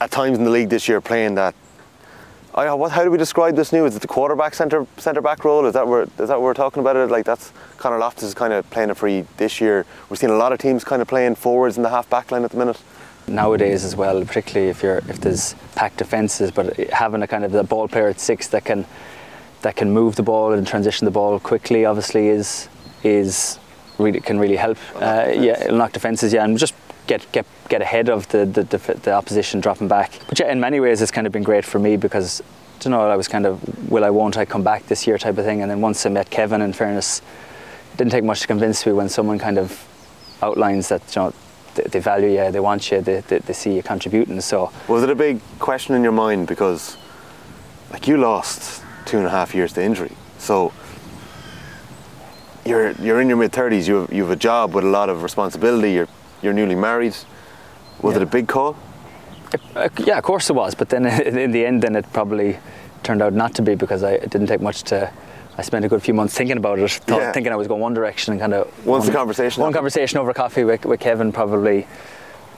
at 0.00 0.10
times 0.10 0.38
in 0.38 0.44
the 0.44 0.50
league 0.50 0.68
this 0.68 0.88
year, 0.88 1.00
playing 1.00 1.34
that. 1.36 1.54
I, 2.54 2.72
what, 2.74 2.92
how 2.92 3.02
do 3.02 3.10
we 3.10 3.18
describe 3.18 3.56
this 3.56 3.72
new? 3.72 3.84
Is 3.84 3.96
it 3.96 4.02
the 4.02 4.06
quarterback 4.06 4.54
centre 4.54 4.86
centre 4.96 5.20
back 5.20 5.44
role? 5.44 5.66
Is 5.66 5.74
that 5.74 5.88
where 5.88 6.02
is 6.02 6.08
that 6.16 6.28
what 6.30 6.42
we're 6.42 6.54
talking 6.54 6.80
about 6.80 6.94
it? 6.94 7.10
Like 7.10 7.24
that's 7.24 7.52
Conor 7.78 7.98
Loftus 7.98 8.28
is 8.28 8.34
kind 8.34 8.52
of 8.52 8.68
playing 8.70 8.90
it 8.90 8.96
for 8.96 9.08
you 9.08 9.26
this 9.38 9.60
year. 9.60 9.84
We're 10.08 10.16
seeing 10.16 10.32
a 10.32 10.36
lot 10.36 10.52
of 10.52 10.60
teams 10.60 10.84
kind 10.84 11.02
of 11.02 11.08
playing 11.08 11.34
forwards 11.34 11.76
in 11.76 11.82
the 11.82 11.88
half 11.90 12.08
back 12.08 12.30
line 12.30 12.44
at 12.44 12.52
the 12.52 12.56
minute. 12.56 12.80
nowadays 13.26 13.84
as 13.84 13.96
well, 13.96 14.24
particularly 14.24 14.70
if 14.70 14.82
you're 14.82 14.98
if 15.08 15.20
there's 15.20 15.54
packed 15.74 15.96
defences, 15.96 16.50
but 16.50 16.76
having 16.90 17.22
a 17.22 17.26
kind 17.26 17.44
of 17.44 17.52
the 17.52 17.64
ball 17.64 17.88
player 17.88 18.08
at 18.08 18.20
six 18.20 18.46
that 18.48 18.64
can 18.64 18.86
that 19.62 19.76
can 19.76 19.90
move 19.90 20.14
the 20.16 20.22
ball 20.22 20.52
and 20.52 20.66
transition 20.66 21.06
the 21.06 21.10
ball 21.10 21.40
quickly, 21.40 21.84
obviously 21.84 22.28
is 22.28 22.68
is 23.02 23.58
really 23.98 24.20
can 24.20 24.38
really 24.38 24.56
help. 24.56 24.78
Uh, 24.94 25.30
yeah, 25.34 25.64
it'll 25.64 25.76
knock 25.76 25.92
defences. 25.92 26.32
Yeah, 26.32 26.44
and 26.44 26.58
just 26.58 26.74
get 27.06 27.26
get 27.32 27.46
get 27.68 27.82
ahead 27.82 28.08
of 28.08 28.28
the 28.28 28.44
the, 28.46 28.64
the 29.02 29.12
opposition 29.12 29.60
dropping 29.60 29.88
back. 29.88 30.12
But 30.28 30.38
yeah, 30.38 30.52
in 30.52 30.60
many 30.60 30.80
ways, 30.80 31.02
it's 31.02 31.12
kind 31.12 31.26
of 31.26 31.32
been 31.32 31.44
great 31.44 31.64
for 31.64 31.78
me 31.78 31.96
because. 31.96 32.42
You 32.84 32.90
know, 32.90 33.08
I 33.08 33.16
was 33.16 33.28
kind 33.28 33.46
of 33.46 33.90
will 33.90 34.04
I 34.04 34.10
won't 34.10 34.36
I 34.36 34.44
come 34.44 34.62
back 34.62 34.88
this 34.88 35.06
year 35.06 35.16
type 35.16 35.38
of 35.38 35.44
thing, 35.46 35.62
and 35.62 35.70
then 35.70 35.80
once 35.80 36.04
I 36.04 36.10
met 36.10 36.28
Kevin, 36.28 36.60
in 36.60 36.74
fairness, 36.74 37.20
it 37.20 37.96
didn't 37.96 38.10
take 38.10 38.24
much 38.24 38.40
to 38.40 38.46
convince 38.46 38.84
me 38.84 38.92
when 38.92 39.08
someone 39.08 39.38
kind 39.38 39.56
of 39.56 39.88
outlines 40.42 40.88
that 40.88 41.00
you 41.16 41.22
know 41.22 41.32
they, 41.76 41.84
they 41.84 42.00
value 42.00 42.28
you, 42.28 42.50
they 42.50 42.60
want 42.60 42.90
you, 42.90 43.00
they, 43.00 43.20
they, 43.20 43.38
they 43.38 43.52
see 43.54 43.74
you 43.74 43.82
contributing. 43.82 44.40
So 44.40 44.70
Was 44.88 45.02
it 45.02 45.08
a 45.08 45.14
big 45.14 45.40
question 45.58 45.94
in 45.94 46.02
your 46.02 46.12
mind 46.12 46.46
because, 46.46 46.98
like, 47.90 48.06
you 48.06 48.18
lost 48.18 48.82
two 49.06 49.18
and 49.18 49.26
a 49.26 49.30
half 49.30 49.54
years 49.54 49.72
to 49.74 49.82
injury, 49.82 50.12
so 50.38 50.72
you're 52.64 52.92
you're 52.92 53.20
in 53.20 53.28
your 53.28 53.36
mid 53.36 53.52
thirties. 53.52 53.86
You 53.88 53.94
have, 54.02 54.12
you 54.12 54.22
have 54.22 54.32
a 54.32 54.36
job 54.36 54.74
with 54.74 54.84
a 54.84 54.88
lot 54.88 55.08
of 55.08 55.22
responsibility. 55.22 55.92
You're 55.92 56.08
you're 56.42 56.52
newly 56.52 56.74
married. 56.74 57.14
Was 58.02 58.16
it 58.16 58.22
a 58.22 58.26
big 58.26 58.48
call? 58.48 58.76
uh, 59.76 59.88
yeah, 59.98 60.18
of 60.18 60.24
course 60.24 60.50
it 60.50 60.54
was. 60.54 60.74
But 60.74 60.88
then 60.88 61.06
in 61.38 61.52
the 61.52 61.64
end, 61.64 61.82
then 61.82 61.96
it 61.96 62.04
probably 62.12 62.58
turned 63.02 63.22
out 63.22 63.32
not 63.32 63.54
to 63.54 63.62
be 63.62 63.74
because 63.74 64.02
I, 64.02 64.12
it 64.12 64.30
didn't 64.30 64.46
take 64.48 64.60
much 64.60 64.82
to. 64.84 65.10
I 65.56 65.62
spent 65.62 65.84
a 65.84 65.88
good 65.88 66.02
few 66.02 66.14
months 66.14 66.34
thinking 66.34 66.56
about 66.56 66.80
it, 66.80 66.90
thought, 66.90 67.20
Yeah. 67.20 67.30
thinking 67.32 67.52
I 67.52 67.56
was 67.56 67.68
going 67.68 67.80
one 67.80 67.94
direction, 67.94 68.32
and 68.32 68.40
kind 68.40 68.52
of 68.54 68.66
Once 68.84 69.04
the 69.04 69.10
one- 69.12 69.16
conversation 69.18 69.60
one 69.60 69.68
happened. 69.68 69.74
conversation 69.76 70.18
over 70.18 70.34
coffee 70.34 70.64
with, 70.64 70.84
with 70.84 70.98
Kevin 70.98 71.30
probably 71.30 71.86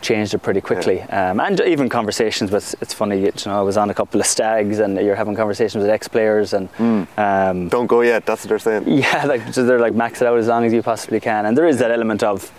changed 0.02 0.34
it 0.34 0.38
pretty 0.38 0.60
quickly. 0.60 1.00
Um, 1.02 1.40
and 1.40 1.60
even 1.60 1.88
conversations 1.88 2.50
with 2.50 2.74
it's 2.80 2.94
funny, 2.94 3.20
you 3.20 3.32
know, 3.46 3.58
I 3.58 3.62
was 3.62 3.76
on 3.76 3.90
a 3.90 3.94
couple 3.94 4.20
of 4.20 4.26
stags, 4.26 4.78
and 4.78 4.96
you're 4.98 5.16
having 5.16 5.34
conversations 5.34 5.82
with 5.82 5.90
ex-players, 5.90 6.52
and 6.52 6.68
Hmm. 6.70 7.02
um, 7.18 7.68
Don't 7.68 7.86
go 7.86 8.02
yet. 8.02 8.24
That's 8.26 8.44
what 8.44 8.48
they're 8.50 8.58
saying. 8.58 8.84
yeah, 9.02 9.24
like 9.24 9.52
so 9.52 9.64
they're 9.64 9.78
like 9.80 9.94
max 9.94 10.20
it 10.22 10.28
out 10.28 10.38
as 10.38 10.46
long 10.48 10.64
as 10.64 10.72
you 10.72 10.82
possibly 10.82 11.20
can, 11.20 11.46
and 11.46 11.56
there 11.56 11.66
is 11.66 11.78
that 11.78 11.90
element 11.90 12.22
of. 12.22 12.50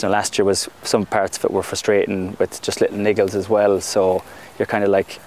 You 0.00 0.08
know, 0.08 0.12
last 0.14 0.36
year 0.36 0.44
was 0.44 0.68
some 0.82 1.04
parts 1.06 1.36
of 1.38 1.44
it 1.44 1.50
were 1.52 1.62
frustrating 1.62 2.34
with 2.40 2.60
just 2.62 2.80
little 2.80 2.96
niggles 2.98 3.34
as 3.36 3.48
well. 3.48 3.80
So 3.80 4.24
you're 4.58 4.66
kind 4.66 4.82
of 4.82 4.90
like, 4.90 5.20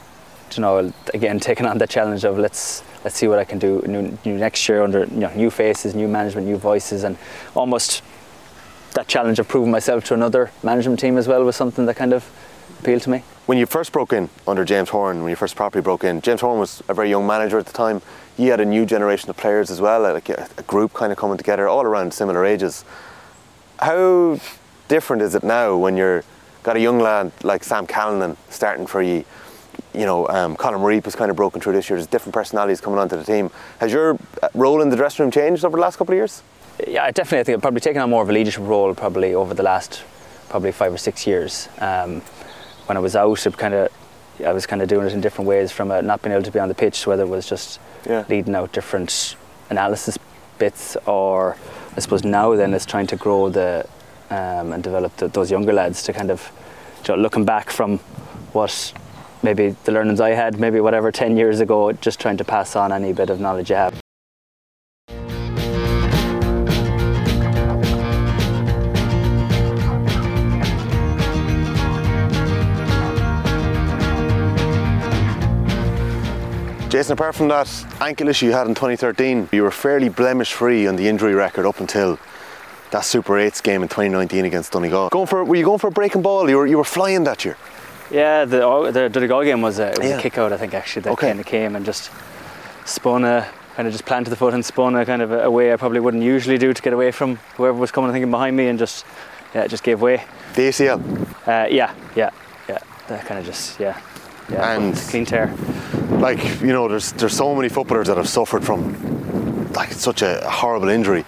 you 0.56 0.60
know, 0.62 0.92
again 1.14 1.40
taking 1.40 1.66
on 1.66 1.78
the 1.78 1.88
challenge 1.88 2.26
of 2.26 2.38
let's 2.38 2.84
let's 3.06 3.16
see 3.16 3.28
what 3.28 3.40
I 3.40 3.46
can 3.46 3.58
do 3.60 3.82
new, 3.88 4.18
new 4.26 4.38
next 4.38 4.68
year 4.68 4.82
under 4.84 5.02
you 5.06 5.20
know, 5.22 5.32
new 5.36 5.50
faces, 5.50 5.94
new 5.96 6.08
management, 6.10 6.48
new 6.48 6.58
voices, 6.58 7.04
and 7.06 7.16
almost 7.54 8.02
that 8.96 9.08
challenge 9.08 9.40
of 9.40 9.48
proving 9.48 9.72
myself 9.72 10.04
to 10.06 10.14
another 10.14 10.52
management 10.64 11.00
team 11.00 11.18
as 11.18 11.28
well 11.28 11.44
was 11.44 11.56
something 11.56 11.86
that 11.86 11.96
kind 11.96 12.14
of 12.14 12.30
appealed 12.80 13.04
to 13.04 13.10
me. 13.10 13.24
When 13.46 13.58
you 13.58 13.66
first 13.66 13.92
broke 13.92 14.12
in 14.12 14.30
under 14.48 14.66
James 14.66 14.90
Horan, 14.90 15.22
when 15.22 15.30
you 15.30 15.36
first 15.36 15.56
properly 15.56 15.84
broke 15.84 16.04
in, 16.04 16.22
James 16.22 16.42
Horan 16.42 16.60
was 16.60 16.82
a 16.90 16.94
very 16.94 17.10
young 17.10 17.28
manager 17.28 17.60
at 17.60 17.68
the 17.68 17.74
time. 17.74 18.02
He 18.36 18.48
had 18.48 18.60
a 18.60 18.66
new 18.66 18.86
generation 18.86 19.30
of 19.30 19.38
players 19.38 19.70
as 19.70 19.80
well, 19.80 20.02
like 20.02 20.30
a, 20.30 20.48
group 20.66 20.94
kind 20.94 21.12
of 21.12 21.18
coming 21.18 21.38
together, 21.38 21.68
all 21.68 21.84
around 21.84 22.14
similar 22.14 22.44
ages. 22.46 22.84
How 23.80 24.40
different 24.88 25.22
is 25.22 25.36
it 25.36 25.44
now 25.44 25.76
when 25.76 25.96
you're 25.96 26.24
got 26.64 26.76
a 26.76 26.80
young 26.80 27.00
lad 27.00 27.32
like 27.44 27.64
Sam 27.64 27.86
Callinan 27.86 28.36
starting 28.50 28.88
for 28.88 29.02
you? 29.02 29.26
You 29.94 30.06
know, 30.06 30.28
um, 30.30 30.58
Colm 30.58 30.82
Reape 30.82 31.06
has 31.06 31.16
kind 31.16 31.30
of 31.30 31.38
broken 31.38 31.62
through 31.62 31.74
this 31.74 31.90
year. 31.90 31.98
There's 31.98 32.08
different 32.08 32.34
personalities 32.34 32.82
coming 32.82 33.00
onto 33.00 33.16
the 33.16 33.24
team. 33.24 33.52
Has 33.80 33.92
your 33.92 34.18
uh, 34.42 34.48
role 34.54 34.82
in 34.82 34.90
the 34.90 34.96
dressing 34.96 35.24
room 35.24 35.32
changed 35.32 35.64
over 35.64 35.78
the 35.78 35.82
last 35.82 35.98
couple 35.98 36.14
of 36.14 36.18
years? 36.18 36.42
Yeah, 36.88 37.04
I 37.06 37.12
definitely. 37.12 37.40
I 37.40 37.44
think 37.44 37.56
I've 37.56 37.62
probably 37.62 37.82
taken 37.82 38.02
on 38.02 38.10
more 38.10 38.22
of 38.24 38.30
a 38.30 38.34
leadership 38.34 38.64
role 38.64 38.94
probably 38.94 39.34
over 39.34 39.54
the 39.54 39.64
last 39.64 40.04
probably 40.50 40.72
five 40.72 40.94
or 40.94 40.98
six 40.98 41.26
years. 41.26 41.70
Um, 41.80 42.22
when 42.88 42.98
I 42.98 43.00
was 43.00 43.16
out, 43.16 43.46
it 43.46 43.58
kind 43.58 43.74
of 43.74 43.90
I 44.46 44.52
was 44.52 44.66
kind 44.66 44.82
of 44.82 44.90
doing 44.90 45.08
it 45.08 45.14
in 45.14 45.22
different 45.22 45.48
ways 45.48 45.72
from 45.72 45.90
uh, 45.92 46.02
not 46.02 46.22
being 46.22 46.34
able 46.34 46.44
to 46.44 46.52
be 46.52 46.60
on 46.60 46.68
the 46.68 46.76
pitch, 46.76 47.08
whether 47.08 47.24
it 47.24 47.30
was 47.30 47.48
just 47.48 47.80
Yeah. 48.06 48.26
leading 48.30 48.54
out 48.56 48.74
different 48.74 49.36
analysis 49.70 50.18
bits, 50.60 50.98
or 51.06 51.56
I 51.96 52.00
suppose 52.02 52.24
now 52.24 52.56
then 52.56 52.74
it's 52.74 52.86
trying 52.86 53.08
to 53.08 53.16
grow 53.16 53.50
the 53.50 53.86
um, 54.30 54.74
and 54.74 54.84
develop 54.84 55.16
the, 55.18 55.28
those 55.30 55.50
younger 55.52 55.72
lads 55.74 56.04
to 56.04 56.14
kind 56.14 56.30
of 56.32 56.52
you 57.08 57.16
know, 57.16 57.22
looking 57.22 57.46
back 57.46 57.70
from 57.70 58.00
what 58.54 58.94
maybe 59.44 59.76
the 59.86 59.92
learnings 59.92 60.20
I 60.20 60.32
had, 60.32 60.60
maybe 60.60 60.80
whatever 60.82 61.12
10 61.12 61.38
years 61.38 61.60
ago, 61.62 61.92
just 61.94 62.20
trying 62.20 62.38
to 62.38 62.44
pass 62.44 62.76
on 62.76 62.92
any 62.92 63.14
bit 63.14 63.30
of 63.30 63.40
knowledge 63.40 63.70
you 63.70 63.76
have. 63.76 64.05
Jason, 77.06 77.14
apart 77.14 77.36
from 77.36 77.50
that 77.50 77.86
ankle 78.02 78.28
issue 78.30 78.48
you 78.48 78.52
had 78.54 78.66
in 78.66 78.74
2013, 78.74 79.50
you 79.52 79.62
were 79.62 79.70
fairly 79.70 80.10
blemish 80.10 80.52
free 80.54 80.88
on 80.88 80.96
the 80.96 81.08
injury 81.08 81.36
record 81.36 81.68
up 81.68 81.80
until 81.80 82.18
that 82.90 83.06
Super 83.06 83.34
8s 83.34 83.62
game 83.62 83.84
in 83.84 83.88
2019 83.88 84.44
against 84.44 84.72
Donegal. 84.72 85.10
Going 85.10 85.28
for, 85.28 85.44
were 85.44 85.56
you 85.56 85.64
going 85.64 85.78
for 85.78 85.86
a 85.86 85.92
breaking 85.92 86.24
ball? 86.24 86.50
You 86.50 86.58
were, 86.58 86.66
you 86.66 86.80
were 86.80 86.84
flying 86.84 87.24
that 87.26 87.46
year. 87.46 87.58
Yeah, 88.10 88.46
the 88.46 88.90
the 88.92 89.08
Donegal 89.10 89.44
game 89.44 89.62
was 89.62 89.78
a, 89.78 89.92
it 89.92 90.00
was 90.00 90.08
Yeah. 90.08 90.18
a 90.18 90.22
kick 90.22 90.40
out, 90.40 90.52
I 90.52 90.58
think, 90.58 90.74
actually, 90.74 91.04
that 91.04 91.12
Okay. 91.12 91.28
kind 91.28 91.40
of 91.40 91.46
came 91.46 91.76
and 91.76 91.86
just 91.86 92.10
spun 92.86 93.24
a 93.24 93.46
kind 93.76 93.88
of 93.88 93.94
just 93.94 94.06
planted 94.08 94.32
the 94.32 94.36
foot 94.36 94.56
and 94.56 94.66
spun 94.66 94.96
a 94.96 95.06
kind 95.06 95.22
of 95.22 95.32
a, 95.32 95.52
way 95.52 95.72
I 95.72 95.76
probably 95.76 96.00
wouldn't 96.00 96.24
usually 96.24 96.58
do 96.58 96.74
to 96.74 96.82
get 96.82 96.92
away 96.94 97.12
from 97.12 97.36
whoever 97.58 97.78
was 97.78 97.92
coming, 97.92 98.10
I 98.10 98.14
think, 98.14 98.32
behind 98.32 98.58
me 98.58 98.66
and 98.68 98.80
just, 98.80 99.06
yeah, 99.54 99.62
it 99.62 99.68
just 99.70 99.84
gave 99.84 100.02
way. 100.02 100.24
The 100.56 100.70
ACL. 100.70 101.00
Uh, 101.48 101.68
yeah, 101.70 101.94
yeah, 102.16 102.32
yeah. 102.68 102.80
That 103.10 103.28
kind 103.28 103.40
of 103.40 103.46
just, 103.46 103.80
yeah. 103.80 103.96
Yeah, 104.50 104.72
And- 104.78 104.96
clean 104.96 105.26
tear. 105.26 105.54
Like, 106.20 106.62
you 106.62 106.74
know, 106.74 106.88
there's, 106.88 107.12
there's 107.14 107.36
so 107.36 107.54
many 107.54 107.70
footballers 107.70 108.08
that 108.08 108.18
have 108.18 108.30
suffered 108.30 108.64
from 108.64 109.72
like 109.74 109.92
such 109.92 110.22
a 110.22 110.42
horrible 110.50 110.90
injury. 110.90 111.24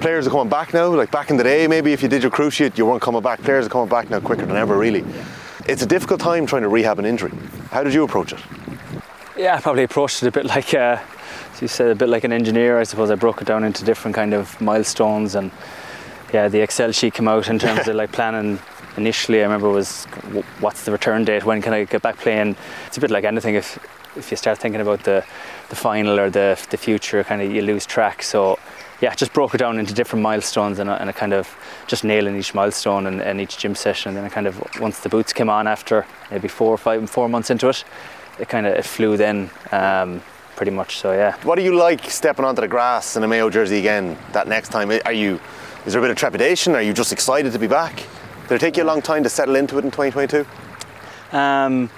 Players 0.00 0.26
are 0.26 0.30
coming 0.30 0.48
back 0.48 0.72
now, 0.72 0.88
like 0.88 1.10
back 1.10 1.30
in 1.30 1.36
the 1.36 1.44
day, 1.44 1.66
maybe 1.66 1.92
if 1.92 2.02
you 2.02 2.08
did 2.08 2.22
your 2.22 2.30
cruciate, 2.30 2.78
you 2.78 2.86
weren't 2.86 3.02
coming 3.02 3.20
back. 3.20 3.42
Players 3.42 3.66
are 3.66 3.68
coming 3.68 3.88
back 3.88 4.08
now 4.08 4.20
quicker 4.20 4.46
than 4.46 4.56
ever, 4.56 4.78
really. 4.78 5.04
It's 5.66 5.82
a 5.82 5.86
difficult 5.86 6.20
time 6.20 6.46
trying 6.46 6.62
to 6.62 6.68
rehab 6.68 6.98
an 6.98 7.04
injury. 7.04 7.32
How 7.70 7.82
did 7.82 7.92
you 7.92 8.04
approach 8.04 8.32
it? 8.32 8.40
Yeah, 9.36 9.56
I 9.56 9.60
probably 9.60 9.84
approached 9.84 10.22
it 10.22 10.28
a 10.28 10.32
bit 10.32 10.46
like, 10.46 10.72
uh, 10.72 10.98
you 11.60 11.68
said, 11.68 11.90
a 11.90 11.94
bit 11.94 12.08
like 12.08 12.24
an 12.24 12.32
engineer. 12.32 12.78
I 12.78 12.84
suppose 12.84 13.10
I 13.10 13.16
broke 13.16 13.42
it 13.42 13.46
down 13.46 13.64
into 13.64 13.84
different 13.84 14.14
kind 14.14 14.32
of 14.32 14.58
milestones, 14.60 15.34
and 15.34 15.50
yeah, 16.32 16.48
the 16.48 16.60
Excel 16.60 16.92
sheet 16.92 17.14
came 17.14 17.28
out 17.28 17.48
in 17.48 17.58
terms 17.58 17.86
of 17.86 17.94
like 17.94 18.12
planning. 18.12 18.58
Initially, 19.00 19.40
I 19.40 19.44
remember 19.44 19.70
was 19.70 20.04
what's 20.60 20.84
the 20.84 20.92
return 20.92 21.24
date? 21.24 21.44
When 21.44 21.62
can 21.62 21.72
I 21.72 21.84
get 21.84 22.02
back 22.02 22.18
playing? 22.18 22.54
It's 22.86 22.98
a 22.98 23.00
bit 23.00 23.10
like 23.10 23.24
anything. 23.24 23.54
If 23.54 23.78
if 24.14 24.30
you 24.30 24.36
start 24.36 24.58
thinking 24.58 24.82
about 24.82 25.04
the 25.04 25.24
the 25.70 25.76
final 25.76 26.20
or 26.20 26.28
the 26.28 26.48
the 26.68 26.76
future, 26.76 27.24
kind 27.24 27.40
of 27.40 27.50
you 27.50 27.62
lose 27.62 27.86
track. 27.86 28.22
So 28.22 28.58
yeah, 29.00 29.14
just 29.14 29.32
broke 29.32 29.54
it 29.54 29.58
down 29.58 29.78
into 29.78 29.94
different 29.94 30.22
milestones 30.22 30.78
and, 30.78 30.90
and 30.90 31.08
I 31.08 31.12
kind 31.12 31.32
of 31.32 31.48
just 31.86 32.04
nailing 32.04 32.36
each 32.36 32.54
milestone 32.54 33.06
and, 33.06 33.22
and 33.22 33.40
each 33.40 33.56
gym 33.56 33.74
session. 33.74 34.10
And 34.10 34.18
then 34.18 34.24
I 34.24 34.28
kind 34.28 34.46
of 34.46 34.60
once 34.80 35.00
the 35.00 35.08
boots 35.08 35.32
came 35.32 35.48
on 35.48 35.66
after 35.66 36.04
maybe 36.30 36.48
four 36.48 36.74
or 36.74 36.78
five 36.78 37.08
four 37.08 37.28
months 37.28 37.50
into 37.50 37.68
it, 37.70 37.84
it 38.38 38.48
kind 38.50 38.66
of 38.66 38.74
it 38.74 38.84
flew 38.84 39.16
then 39.16 39.50
um, 39.72 40.20
pretty 40.56 40.72
much. 40.72 40.98
So 40.98 41.12
yeah. 41.12 41.36
What 41.42 41.56
do 41.56 41.62
you 41.62 41.74
like 41.74 42.10
stepping 42.10 42.44
onto 42.44 42.60
the 42.60 42.68
grass 42.68 43.16
in 43.16 43.24
a 43.24 43.28
Mayo 43.28 43.48
jersey 43.48 43.78
again 43.78 44.18
that 44.32 44.46
next 44.46 44.68
time? 44.68 44.90
Are 45.06 45.12
you, 45.12 45.40
is 45.86 45.94
there 45.94 46.00
a 46.00 46.04
bit 46.04 46.10
of 46.10 46.18
trepidation? 46.18 46.74
Are 46.74 46.82
you 46.82 46.92
just 46.92 47.12
excited 47.12 47.52
to 47.52 47.58
be 47.58 47.66
back? 47.66 48.04
Did 48.50 48.56
it 48.56 48.60
take 48.62 48.76
you 48.78 48.82
a 48.82 48.84
long 48.84 49.00
time 49.00 49.22
to 49.22 49.28
settle 49.28 49.54
into 49.54 49.78
it 49.78 49.84
in 49.84 49.92
2022? 49.92 50.44
Um, 51.30 51.88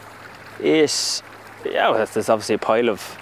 yeah, 1.64 1.88
well, 1.88 2.06
there's 2.12 2.28
obviously 2.28 2.56
a 2.56 2.59
pile 2.59 2.90
of 2.90 3.18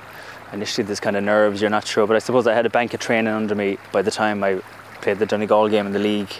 initially 0.52 0.84
there's 0.84 0.99
kind 0.99 1.16
of 1.16 1.22
nerves. 1.22 1.60
You're 1.60 1.70
not 1.70 1.87
sure, 1.87 2.08
but 2.08 2.16
I 2.16 2.18
suppose 2.18 2.49
I 2.49 2.54
had 2.54 2.66
a 2.66 2.70
bank 2.70 2.92
of 2.92 2.99
training 2.99 3.32
under 3.32 3.54
me 3.54 3.78
by 3.92 4.02
the 4.02 4.10
time 4.10 4.42
I 4.42 4.60
played 5.00 5.20
the 5.20 5.26
Donegal 5.26 5.68
game 5.68 5.87
in 5.87 5.92
the 5.92 6.00
league 6.00 6.33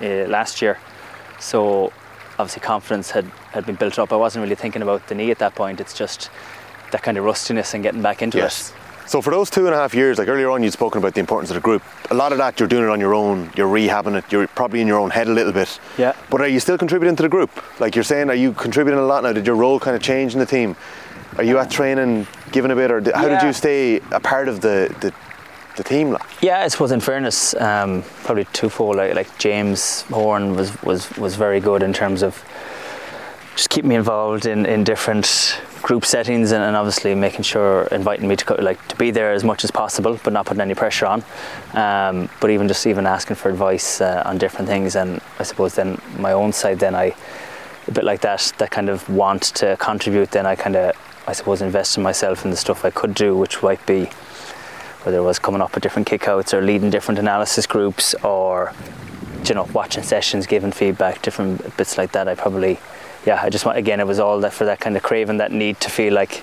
uh, 0.00 0.28
last 0.28 0.62
year. 0.62 0.78
So 1.40 1.92
obviously 2.38 2.62
confidence 2.62 3.10
had, 3.10 3.26
had 3.52 3.66
been 3.66 3.76
built 3.76 3.98
up. 3.98 4.10
I 4.10 4.16
wasn't 4.16 4.42
really 4.42 4.54
thinking 4.54 4.80
about 4.80 5.08
the 5.08 5.14
knee 5.14 5.30
at 5.30 5.40
that 5.40 5.54
point. 5.54 5.78
It's 5.78 5.92
just 5.92 6.30
that 6.90 7.02
kind 7.02 7.18
of 7.18 7.24
rustiness 7.24 7.74
and 7.74 7.82
getting 7.82 8.00
back 8.00 8.22
into 8.22 8.38
it. 8.72 8.79
So 9.06 9.20
for 9.20 9.30
those 9.30 9.50
two 9.50 9.66
and 9.66 9.74
a 9.74 9.78
half 9.78 9.94
years, 9.94 10.18
like 10.18 10.28
earlier 10.28 10.50
on, 10.50 10.62
you'd 10.62 10.72
spoken 10.72 10.98
about 10.98 11.14
the 11.14 11.20
importance 11.20 11.50
of 11.50 11.54
the 11.54 11.60
group. 11.60 11.82
A 12.10 12.14
lot 12.14 12.30
of 12.32 12.38
that 12.38 12.60
you're 12.60 12.68
doing 12.68 12.84
it 12.84 12.90
on 12.90 13.00
your 13.00 13.14
own. 13.14 13.50
You're 13.56 13.68
rehabbing 13.68 14.16
it. 14.16 14.30
You're 14.30 14.46
probably 14.48 14.80
in 14.80 14.86
your 14.86 14.98
own 14.98 15.10
head 15.10 15.26
a 15.26 15.32
little 15.32 15.52
bit. 15.52 15.80
Yeah. 15.98 16.14
But 16.30 16.40
are 16.40 16.48
you 16.48 16.60
still 16.60 16.78
contributing 16.78 17.16
to 17.16 17.22
the 17.22 17.28
group? 17.28 17.50
Like 17.80 17.96
you're 17.96 18.04
saying, 18.04 18.30
are 18.30 18.34
you 18.34 18.52
contributing 18.52 19.00
a 19.00 19.04
lot 19.04 19.24
now? 19.24 19.32
Did 19.32 19.46
your 19.46 19.56
role 19.56 19.80
kind 19.80 19.96
of 19.96 20.02
change 20.02 20.32
in 20.34 20.38
the 20.38 20.46
team? 20.46 20.76
Are 21.38 21.44
you 21.44 21.58
at 21.58 21.70
training, 21.70 22.26
giving 22.52 22.70
a 22.70 22.76
bit, 22.76 22.90
or 22.90 23.00
how 23.14 23.28
did 23.28 23.42
you 23.42 23.52
stay 23.52 23.96
a 24.10 24.20
part 24.20 24.48
of 24.48 24.60
the 24.60 24.94
the, 25.00 25.12
the 25.76 25.84
team? 25.84 26.10
Like? 26.10 26.22
Yeah, 26.42 26.60
I 26.60 26.68
suppose 26.68 26.92
in 26.92 27.00
fairness, 27.00 27.54
um, 27.54 28.02
probably 28.24 28.44
twofold. 28.46 28.96
Like, 28.96 29.14
like 29.14 29.38
James 29.38 30.02
Horan 30.02 30.56
was, 30.56 30.80
was 30.82 31.10
was 31.16 31.36
very 31.36 31.60
good 31.60 31.82
in 31.82 31.92
terms 31.92 32.22
of 32.22 32.44
just 33.60 33.68
keeping 33.68 33.90
me 33.90 33.94
involved 33.94 34.46
in, 34.46 34.64
in 34.64 34.84
different 34.84 35.60
group 35.82 36.06
settings 36.06 36.50
and, 36.52 36.64
and 36.64 36.74
obviously 36.74 37.14
making 37.14 37.42
sure 37.42 37.82
inviting 37.92 38.26
me 38.26 38.34
to 38.34 38.54
like 38.54 38.88
to 38.88 38.96
be 38.96 39.10
there 39.10 39.34
as 39.34 39.44
much 39.44 39.64
as 39.64 39.70
possible, 39.70 40.18
but 40.24 40.32
not 40.32 40.46
putting 40.46 40.62
any 40.62 40.74
pressure 40.74 41.04
on. 41.04 41.22
Um, 41.74 42.30
but 42.40 42.48
even 42.48 42.68
just 42.68 42.86
even 42.86 43.04
asking 43.04 43.36
for 43.36 43.50
advice 43.50 44.00
uh, 44.00 44.22
on 44.24 44.38
different 44.38 44.66
things, 44.66 44.96
and 44.96 45.20
I 45.38 45.42
suppose 45.42 45.74
then 45.74 46.00
my 46.18 46.32
own 46.32 46.54
side, 46.54 46.78
then 46.78 46.94
I 46.94 47.14
a 47.86 47.92
bit 47.92 48.04
like 48.04 48.22
that 48.22 48.50
that 48.56 48.70
kind 48.70 48.88
of 48.88 49.06
want 49.10 49.42
to 49.56 49.76
contribute. 49.76 50.30
Then 50.30 50.46
I 50.46 50.56
kind 50.56 50.76
of 50.76 50.96
I 51.26 51.34
suppose 51.34 51.60
invest 51.60 51.98
in 51.98 52.02
myself 52.02 52.46
in 52.46 52.50
the 52.50 52.56
stuff 52.56 52.86
I 52.86 52.90
could 52.90 53.12
do, 53.12 53.36
which 53.36 53.62
might 53.62 53.84
be 53.84 54.06
whether 55.02 55.18
it 55.18 55.22
was 55.22 55.38
coming 55.38 55.60
up 55.60 55.74
with 55.74 55.82
different 55.82 56.08
kickouts 56.08 56.54
or 56.54 56.62
leading 56.62 56.88
different 56.88 57.18
analysis 57.18 57.66
groups 57.66 58.14
or 58.24 58.72
you 59.44 59.54
know 59.54 59.68
watching 59.74 60.02
sessions 60.02 60.46
giving 60.46 60.72
feedback 60.72 61.20
different 61.22 61.76
bits 61.78 61.96
like 61.96 62.12
that 62.12 62.28
i 62.28 62.34
probably 62.34 62.78
yeah 63.26 63.40
i 63.42 63.48
just 63.50 63.64
want 63.66 63.76
again 63.78 64.00
it 64.00 64.06
was 64.06 64.18
all 64.18 64.40
that 64.40 64.52
for 64.52 64.64
that 64.64 64.80
kind 64.80 64.96
of 64.96 65.02
craving 65.02 65.38
that 65.38 65.52
need 65.52 65.78
to 65.80 65.90
feel 65.90 66.12
like 66.12 66.42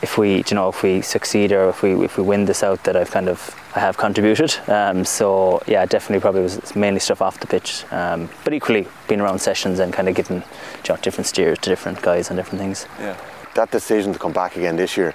if 0.00 0.16
we 0.16 0.36
you 0.48 0.54
know 0.54 0.68
if 0.68 0.82
we 0.82 1.02
succeed 1.02 1.50
or 1.52 1.68
if 1.68 1.82
we 1.82 1.92
if 2.04 2.16
we 2.16 2.22
win 2.22 2.44
this 2.44 2.62
out 2.62 2.82
that 2.84 2.96
i've 2.96 3.10
kind 3.10 3.28
of 3.28 3.54
i 3.74 3.80
have 3.80 3.96
contributed. 3.96 4.56
Um, 4.68 5.04
so 5.04 5.62
yeah 5.66 5.84
definitely 5.86 6.20
probably 6.20 6.42
was 6.42 6.74
mainly 6.76 7.00
stuff 7.00 7.20
off 7.20 7.40
the 7.40 7.46
pitch. 7.46 7.84
Um, 7.92 8.28
but 8.44 8.52
equally 8.54 8.86
being 9.08 9.20
around 9.20 9.40
sessions 9.40 9.78
and 9.80 9.92
kind 9.92 10.08
of 10.08 10.14
giving 10.14 10.38
you 10.38 10.88
know, 10.88 10.96
different 10.96 11.26
steers 11.26 11.58
to 11.58 11.70
different 11.70 12.00
guys 12.02 12.30
and 12.30 12.36
different 12.36 12.60
things. 12.60 12.86
Yeah, 12.98 13.16
That 13.54 13.70
decision 13.70 14.12
to 14.12 14.18
come 14.18 14.32
back 14.32 14.56
again 14.56 14.76
this 14.76 14.96
year, 14.96 15.14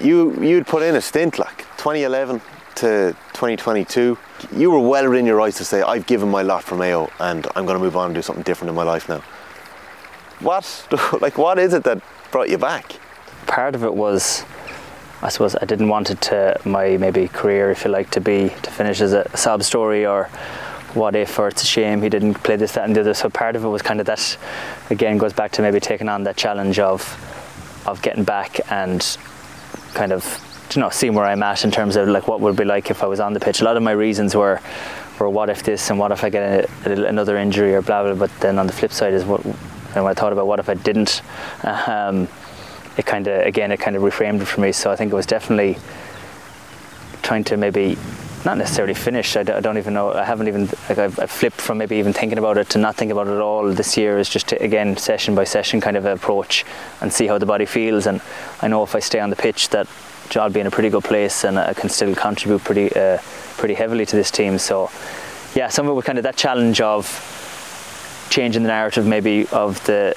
you 0.00 0.34
you'd 0.42 0.66
put 0.66 0.82
in 0.82 0.94
a 0.96 1.00
stint 1.00 1.38
like 1.38 1.58
2011 1.76 2.40
to 2.76 3.16
2022. 3.32 4.18
You 4.54 4.70
were 4.70 4.80
well 4.80 5.08
within 5.08 5.26
your 5.26 5.36
rights 5.36 5.58
to 5.58 5.64
say, 5.64 5.82
"I've 5.82 6.06
given 6.06 6.30
my 6.30 6.42
lot 6.42 6.62
for 6.64 6.76
Mayo, 6.76 7.10
and 7.18 7.46
I'm 7.54 7.66
going 7.66 7.78
to 7.78 7.84
move 7.84 7.96
on 7.96 8.06
and 8.06 8.14
do 8.14 8.22
something 8.22 8.44
different 8.44 8.70
in 8.70 8.74
my 8.74 8.84
life 8.84 9.08
now." 9.08 9.22
What, 10.40 10.86
like, 11.20 11.38
what 11.38 11.58
is 11.58 11.72
it 11.74 11.84
that 11.84 12.02
brought 12.30 12.48
you 12.50 12.58
back? 12.58 12.96
part 13.46 13.74
of 13.74 13.84
it 13.84 13.94
was 13.94 14.44
I 15.22 15.28
suppose 15.30 15.56
I 15.56 15.64
didn't 15.64 15.88
want 15.88 16.10
it 16.10 16.20
to 16.22 16.60
my 16.64 16.96
maybe 16.96 17.28
career 17.28 17.70
if 17.70 17.84
you 17.84 17.90
like 17.90 18.10
to 18.10 18.20
be 18.20 18.50
to 18.62 18.70
finish 18.70 19.00
as 19.00 19.12
a 19.12 19.36
sob 19.36 19.62
story 19.62 20.04
or 20.04 20.24
what 20.94 21.16
if 21.16 21.38
or 21.38 21.48
it's 21.48 21.62
a 21.62 21.66
shame 21.66 22.02
he 22.02 22.08
didn't 22.08 22.34
play 22.34 22.56
this 22.56 22.72
that 22.72 22.84
and 22.84 22.94
the 22.94 23.00
other 23.00 23.14
so 23.14 23.28
part 23.28 23.56
of 23.56 23.64
it 23.64 23.68
was 23.68 23.82
kind 23.82 24.00
of 24.00 24.06
that 24.06 24.36
again 24.90 25.18
goes 25.18 25.32
back 25.32 25.50
to 25.52 25.62
maybe 25.62 25.80
taking 25.80 26.08
on 26.08 26.24
that 26.24 26.36
challenge 26.36 26.78
of 26.78 27.00
of 27.86 28.00
getting 28.02 28.24
back 28.24 28.60
and 28.70 29.16
kind 29.94 30.12
of 30.12 30.24
you 30.74 30.80
know 30.80 30.90
seeing 30.90 31.14
where 31.14 31.24
I'm 31.24 31.42
at 31.42 31.64
in 31.64 31.70
terms 31.70 31.96
of 31.96 32.08
like 32.08 32.26
what 32.26 32.40
would 32.40 32.56
be 32.56 32.64
like 32.64 32.90
if 32.90 33.02
I 33.02 33.06
was 33.06 33.20
on 33.20 33.32
the 33.32 33.40
pitch. 33.40 33.60
A 33.60 33.64
lot 33.64 33.76
of 33.76 33.82
my 33.82 33.92
reasons 33.92 34.34
were 34.34 34.60
were 35.18 35.28
what 35.28 35.48
if 35.48 35.62
this 35.62 35.90
and 35.90 35.98
what 35.98 36.10
if 36.10 36.24
I 36.24 36.30
get 36.30 36.68
a, 36.86 36.90
a, 36.90 37.04
another 37.06 37.36
injury 37.36 37.74
or 37.74 37.82
blah 37.82 38.02
blah 38.02 38.14
but 38.14 38.30
then 38.40 38.58
on 38.58 38.66
the 38.66 38.72
flip 38.72 38.92
side 38.92 39.14
is 39.14 39.24
what 39.24 39.44
and 39.44 40.02
when 40.02 40.10
I 40.10 40.14
thought 40.14 40.32
about 40.32 40.46
what 40.46 40.58
if 40.58 40.68
I 40.68 40.74
didn't 40.74 41.22
um, 41.62 42.28
it 42.96 43.06
kind 43.06 43.26
of 43.28 43.46
again 43.46 43.70
it 43.72 43.78
kind 43.78 43.96
of 43.96 44.02
reframed 44.02 44.40
it 44.40 44.46
for 44.46 44.60
me. 44.60 44.72
So 44.72 44.90
i 44.90 44.96
think 44.96 45.12
it 45.12 45.16
was 45.16 45.26
definitely 45.26 45.78
trying 47.22 47.44
to 47.44 47.56
maybe 47.56 47.96
not 48.44 48.58
necessarily 48.58 48.92
finish. 48.92 49.34
I, 49.36 49.42
d- 49.42 49.52
I 49.52 49.60
don't 49.60 49.78
even 49.78 49.94
know 49.94 50.12
i 50.12 50.24
haven't 50.24 50.48
even 50.48 50.66
like 50.88 50.98
I've, 50.98 51.18
I've 51.18 51.30
flipped 51.30 51.60
from 51.60 51.78
maybe 51.78 51.96
even 51.96 52.12
thinking 52.12 52.38
about 52.38 52.58
it 52.58 52.68
to 52.70 52.78
not 52.78 52.96
thinking 52.96 53.12
about 53.12 53.28
it 53.28 53.32
at 53.34 53.40
all 53.40 53.72
this 53.72 53.96
year 53.96 54.18
is 54.18 54.28
just 54.28 54.48
to, 54.48 54.62
again 54.62 54.96
session 54.96 55.34
by 55.34 55.44
session 55.44 55.80
kind 55.80 55.96
of 55.96 56.04
approach 56.04 56.64
and 57.00 57.12
see 57.12 57.26
how 57.26 57.38
the 57.38 57.46
body 57.46 57.66
feels. 57.66 58.06
And 58.06 58.20
i 58.60 58.68
know 58.68 58.82
if 58.82 58.94
i 58.94 59.00
stay 59.00 59.20
on 59.20 59.30
the 59.30 59.36
pitch 59.36 59.68
that 59.70 59.86
i'll 60.36 60.50
be 60.50 60.60
in 60.60 60.66
a 60.66 60.70
pretty 60.70 60.90
good 60.90 61.04
place 61.04 61.44
and 61.44 61.58
i 61.58 61.72
can 61.74 61.88
still 61.88 62.14
contribute 62.14 62.62
pretty 62.64 62.94
uh, 62.96 63.18
pretty 63.56 63.74
heavily 63.74 64.04
to 64.06 64.16
this 64.16 64.30
team 64.30 64.58
so 64.58 64.90
yeah 65.54 65.68
some 65.68 65.86
of 65.86 65.92
it 65.92 65.94
was 65.94 66.04
kind 66.04 66.18
of 66.18 66.24
that 66.24 66.36
challenge 66.36 66.80
of 66.80 67.06
changing 68.30 68.62
the 68.62 68.68
narrative 68.68 69.06
maybe 69.06 69.46
of 69.48 69.84
the 69.84 70.14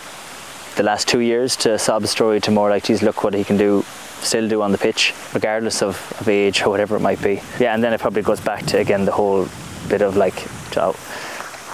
the 0.78 0.84
last 0.84 1.08
two 1.08 1.20
years 1.20 1.56
to 1.56 1.78
sob 1.78 2.06
story 2.06 2.40
to 2.40 2.52
more 2.52 2.70
like, 2.70 2.84
geez, 2.84 3.02
look 3.02 3.24
what 3.24 3.34
he 3.34 3.44
can 3.44 3.58
do, 3.58 3.84
still 4.22 4.48
do 4.48 4.62
on 4.62 4.72
the 4.72 4.78
pitch, 4.78 5.14
regardless 5.34 5.82
of, 5.82 5.96
of 6.22 6.30
age 6.30 6.62
or 6.62 6.70
whatever 6.70 6.96
it 6.96 7.00
might 7.02 7.22
be. 7.22 7.42
Yeah, 7.60 7.74
and 7.74 7.84
then 7.84 7.94
it 7.94 8.00
probably 8.00 8.22
goes 8.22 8.40
back 8.40 8.66
to 8.68 8.78
again 8.78 9.06
the 9.06 9.12
whole 9.12 9.48
bit 9.90 10.02
of 10.02 10.16
like, 10.16 10.36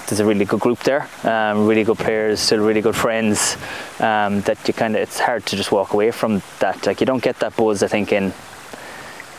there's 0.07 0.19
a 0.19 0.25
really 0.25 0.45
good 0.45 0.59
group 0.59 0.79
there, 0.79 1.07
um, 1.23 1.67
really 1.67 1.83
good 1.83 1.97
players, 1.97 2.39
still 2.39 2.59
really 2.59 2.81
good 2.81 2.95
friends. 2.95 3.57
Um, 3.99 4.41
that 4.41 4.57
you 4.67 4.73
kind 4.73 4.95
of 4.95 5.01
it's 5.01 5.19
hard 5.19 5.45
to 5.47 5.55
just 5.55 5.71
walk 5.71 5.93
away 5.93 6.11
from 6.11 6.41
that. 6.59 6.85
Like 6.85 6.99
you 6.99 7.05
don't 7.05 7.23
get 7.23 7.39
that 7.39 7.55
buzz, 7.55 7.83
I 7.83 7.87
think, 7.87 8.11
in 8.11 8.33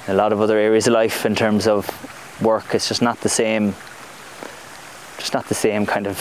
a 0.09 0.15
lot 0.15 0.33
of 0.33 0.41
other 0.41 0.59
areas 0.59 0.87
of 0.87 0.93
life 0.93 1.27
in 1.27 1.35
terms 1.35 1.67
of 1.67 1.89
work. 2.43 2.75
It's 2.75 2.89
just 2.89 3.03
not 3.03 3.21
the 3.21 3.29
same. 3.29 3.75
Just 5.19 5.35
not 5.35 5.47
the 5.47 5.55
same 5.55 5.87
kind 5.87 6.07
of 6.07 6.19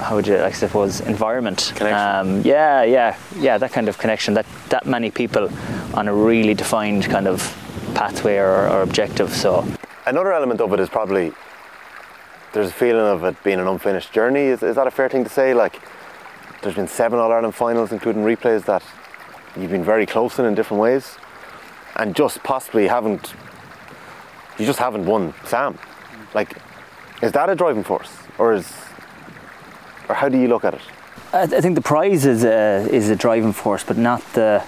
how 0.00 0.16
would 0.16 0.26
you 0.26 0.38
I 0.38 0.52
suppose 0.52 1.00
environment. 1.00 1.72
Connection. 1.76 2.38
Um, 2.38 2.42
yeah, 2.42 2.82
yeah, 2.84 3.16
yeah. 3.36 3.58
That 3.58 3.72
kind 3.72 3.88
of 3.88 3.98
connection. 3.98 4.34
That 4.34 4.46
that 4.68 4.86
many 4.86 5.10
people 5.10 5.50
on 5.94 6.08
a 6.08 6.14
really 6.14 6.54
defined 6.54 7.04
kind 7.04 7.26
of 7.26 7.56
pathway 7.94 8.36
or, 8.36 8.68
or 8.68 8.82
objective. 8.82 9.30
So 9.34 9.66
Another 10.06 10.32
element 10.32 10.60
of 10.60 10.72
it 10.72 10.80
is 10.80 10.88
probably 10.88 11.32
there's 12.52 12.68
a 12.68 12.72
feeling 12.72 13.06
of 13.06 13.24
it 13.24 13.42
being 13.44 13.60
an 13.60 13.66
unfinished 13.66 14.12
journey. 14.12 14.46
Is, 14.46 14.62
is 14.62 14.76
that 14.76 14.86
a 14.86 14.90
fair 14.90 15.08
thing 15.08 15.24
to 15.24 15.30
say? 15.30 15.54
Like, 15.54 15.80
there's 16.62 16.74
been 16.74 16.88
seven 16.88 17.18
All 17.18 17.32
Ireland 17.32 17.54
finals, 17.54 17.92
including 17.92 18.22
replays, 18.22 18.64
that 18.64 18.82
you've 19.56 19.70
been 19.70 19.84
very 19.84 20.06
close 20.06 20.38
in 20.38 20.44
in 20.44 20.54
different 20.54 20.80
ways, 20.80 21.16
and 21.96 22.14
just 22.14 22.42
possibly 22.42 22.86
haven't. 22.88 23.34
You 24.58 24.66
just 24.66 24.78
haven't 24.78 25.06
won 25.06 25.32
Sam. 25.46 25.78
Like, 26.34 26.56
is 27.22 27.32
that 27.32 27.48
a 27.48 27.54
driving 27.54 27.82
force, 27.84 28.12
or 28.38 28.52
is, 28.52 28.70
or 30.08 30.14
how 30.14 30.28
do 30.28 30.38
you 30.38 30.48
look 30.48 30.64
at 30.64 30.74
it? 30.74 30.80
I, 31.32 31.42
I 31.42 31.46
think 31.46 31.76
the 31.76 31.80
prize 31.82 32.26
is 32.26 32.44
a, 32.44 32.86
is 32.90 33.08
a 33.08 33.16
driving 33.16 33.52
force, 33.52 33.84
but 33.84 33.96
not 33.96 34.20
the 34.34 34.62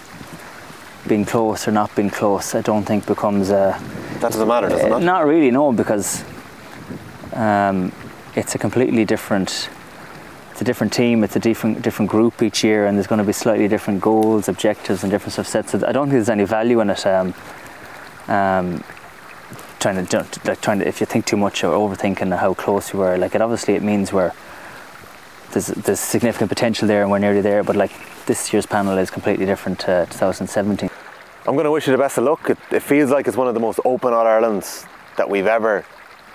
being 1.09 1.25
close 1.25 1.66
or 1.66 1.73
not 1.73 1.95
being 1.97 2.11
close. 2.11 2.55
I 2.55 2.61
don't 2.62 2.85
think 2.85 3.07
becomes 3.07 3.51
a. 3.51 3.79
That 4.21 4.33
doesn't 4.33 4.47
matter, 4.49 4.68
does 4.68 4.81
it 4.81 4.87
Uh, 4.87 4.99
not? 4.99 5.03
not 5.03 5.27
really, 5.27 5.51
no, 5.51 5.73
because 5.73 6.25
um, 7.37 7.92
it's 8.35 8.55
a 8.55 8.59
completely 8.59 9.05
different. 9.05 9.68
It's 10.51 10.61
a 10.61 10.64
different 10.64 10.92
team. 10.92 11.25
It's 11.25 11.37
a 11.37 11.40
different 11.40 11.83
different 11.83 12.11
group 12.11 12.42
each 12.42 12.62
year, 12.64 12.87
and 12.87 12.97
there's 12.97 13.07
going 13.07 13.18
to 13.21 13.25
be 13.25 13.33
slightly 13.33 13.68
different 13.68 14.01
goals, 14.01 14.49
objectives, 14.49 15.03
and 15.03 15.11
different 15.11 15.33
stuff 15.33 15.47
set. 15.47 15.68
So 15.68 15.87
I 15.87 15.92
don't 15.92 16.07
think 16.07 16.12
there's 16.12 16.29
any 16.29 16.45
value 16.45 16.81
in 16.81 16.90
it. 16.90 17.07
Um, 17.07 17.35
um, 18.29 18.85
trying 19.81 20.07
to 20.07 20.27
like 20.45 20.61
trying 20.61 20.79
to 20.79 20.87
if 20.87 21.01
you 21.01 21.07
think 21.07 21.27
too 21.27 21.37
much 21.37 21.64
or 21.64 21.73
overthinking 21.73 22.37
how 22.38 22.55
close 22.55 22.92
you 22.92 23.01
were, 23.01 23.16
like 23.18 23.35
it 23.35 23.40
obviously 23.40 23.75
it 23.75 23.83
means 23.83 24.12
we're 24.12 24.33
there's 25.53 25.66
there's 25.66 26.01
significant 26.01 26.49
potential 26.49 26.88
there, 26.88 27.03
and 27.03 27.11
we're 27.11 27.18
nearly 27.18 27.40
there. 27.40 27.62
But 27.62 27.77
like 27.77 27.92
this 28.27 28.53
year's 28.53 28.66
panel 28.66 28.97
is 28.99 29.11
completely 29.11 29.47
different 29.47 29.81
to 29.81 30.07
2017. 30.11 30.90
I'm 31.45 31.55
going 31.55 31.64
to 31.64 31.73
wish 31.73 31.88
you 31.88 31.92
the 31.92 31.99
best 31.99 32.18
of 32.18 32.25
luck. 32.25 32.49
It, 32.51 32.59
it 32.71 32.81
feels 32.81 33.11
like 33.11 33.27
it's 33.27 33.37
one 33.37 33.49
of 33.49 33.55
the 33.55 33.61
most 33.61 33.81
open 33.85 34.12
All 34.12 34.27
Irelands 34.27 34.87
that 35.16 35.29
we've 35.29 35.47
ever 35.47 35.85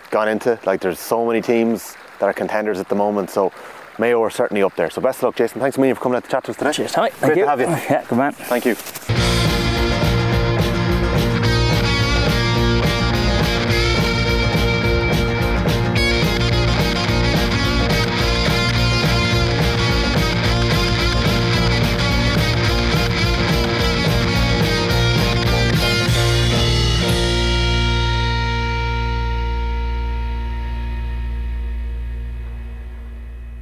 gone 0.10 0.28
into. 0.28 0.60
Like 0.65 0.82
there's 0.82 1.00
so 1.00 1.26
many 1.26 1.41
teams 1.41 1.96
that 2.20 2.26
are 2.26 2.34
contenders 2.34 2.80
at 2.80 2.89
the 2.89 2.96
moment. 2.96 3.30
So 3.30 3.52
Mayo 4.00 4.22
are 4.24 4.30
certainly 4.30 4.63
up 4.63 4.76
there. 4.76 4.89
So 4.89 5.02
best 5.02 5.20
of 5.20 5.24
luck, 5.24 5.36
Jason. 5.36 5.60
Thanks 5.62 5.78
a 5.78 5.80
million 5.80 5.96
for 5.96 6.02
coming 6.02 6.17
out 6.17 6.24
to 6.24 6.30
chat 6.30 6.43
to 6.46 6.52
us 6.52 6.58
today. 6.58 6.72
Cheers, 6.72 6.91
Tommy. 6.91 7.10
Great 7.10 7.20
Thank 7.20 7.36
you. 7.38 7.43
to 7.43 7.50
have 7.50 7.60
you. 7.60 7.67
Yeah, 7.67 8.06
good 8.08 8.17
man. 8.17 8.34
Thank 8.34 8.65
you. 8.65 9.16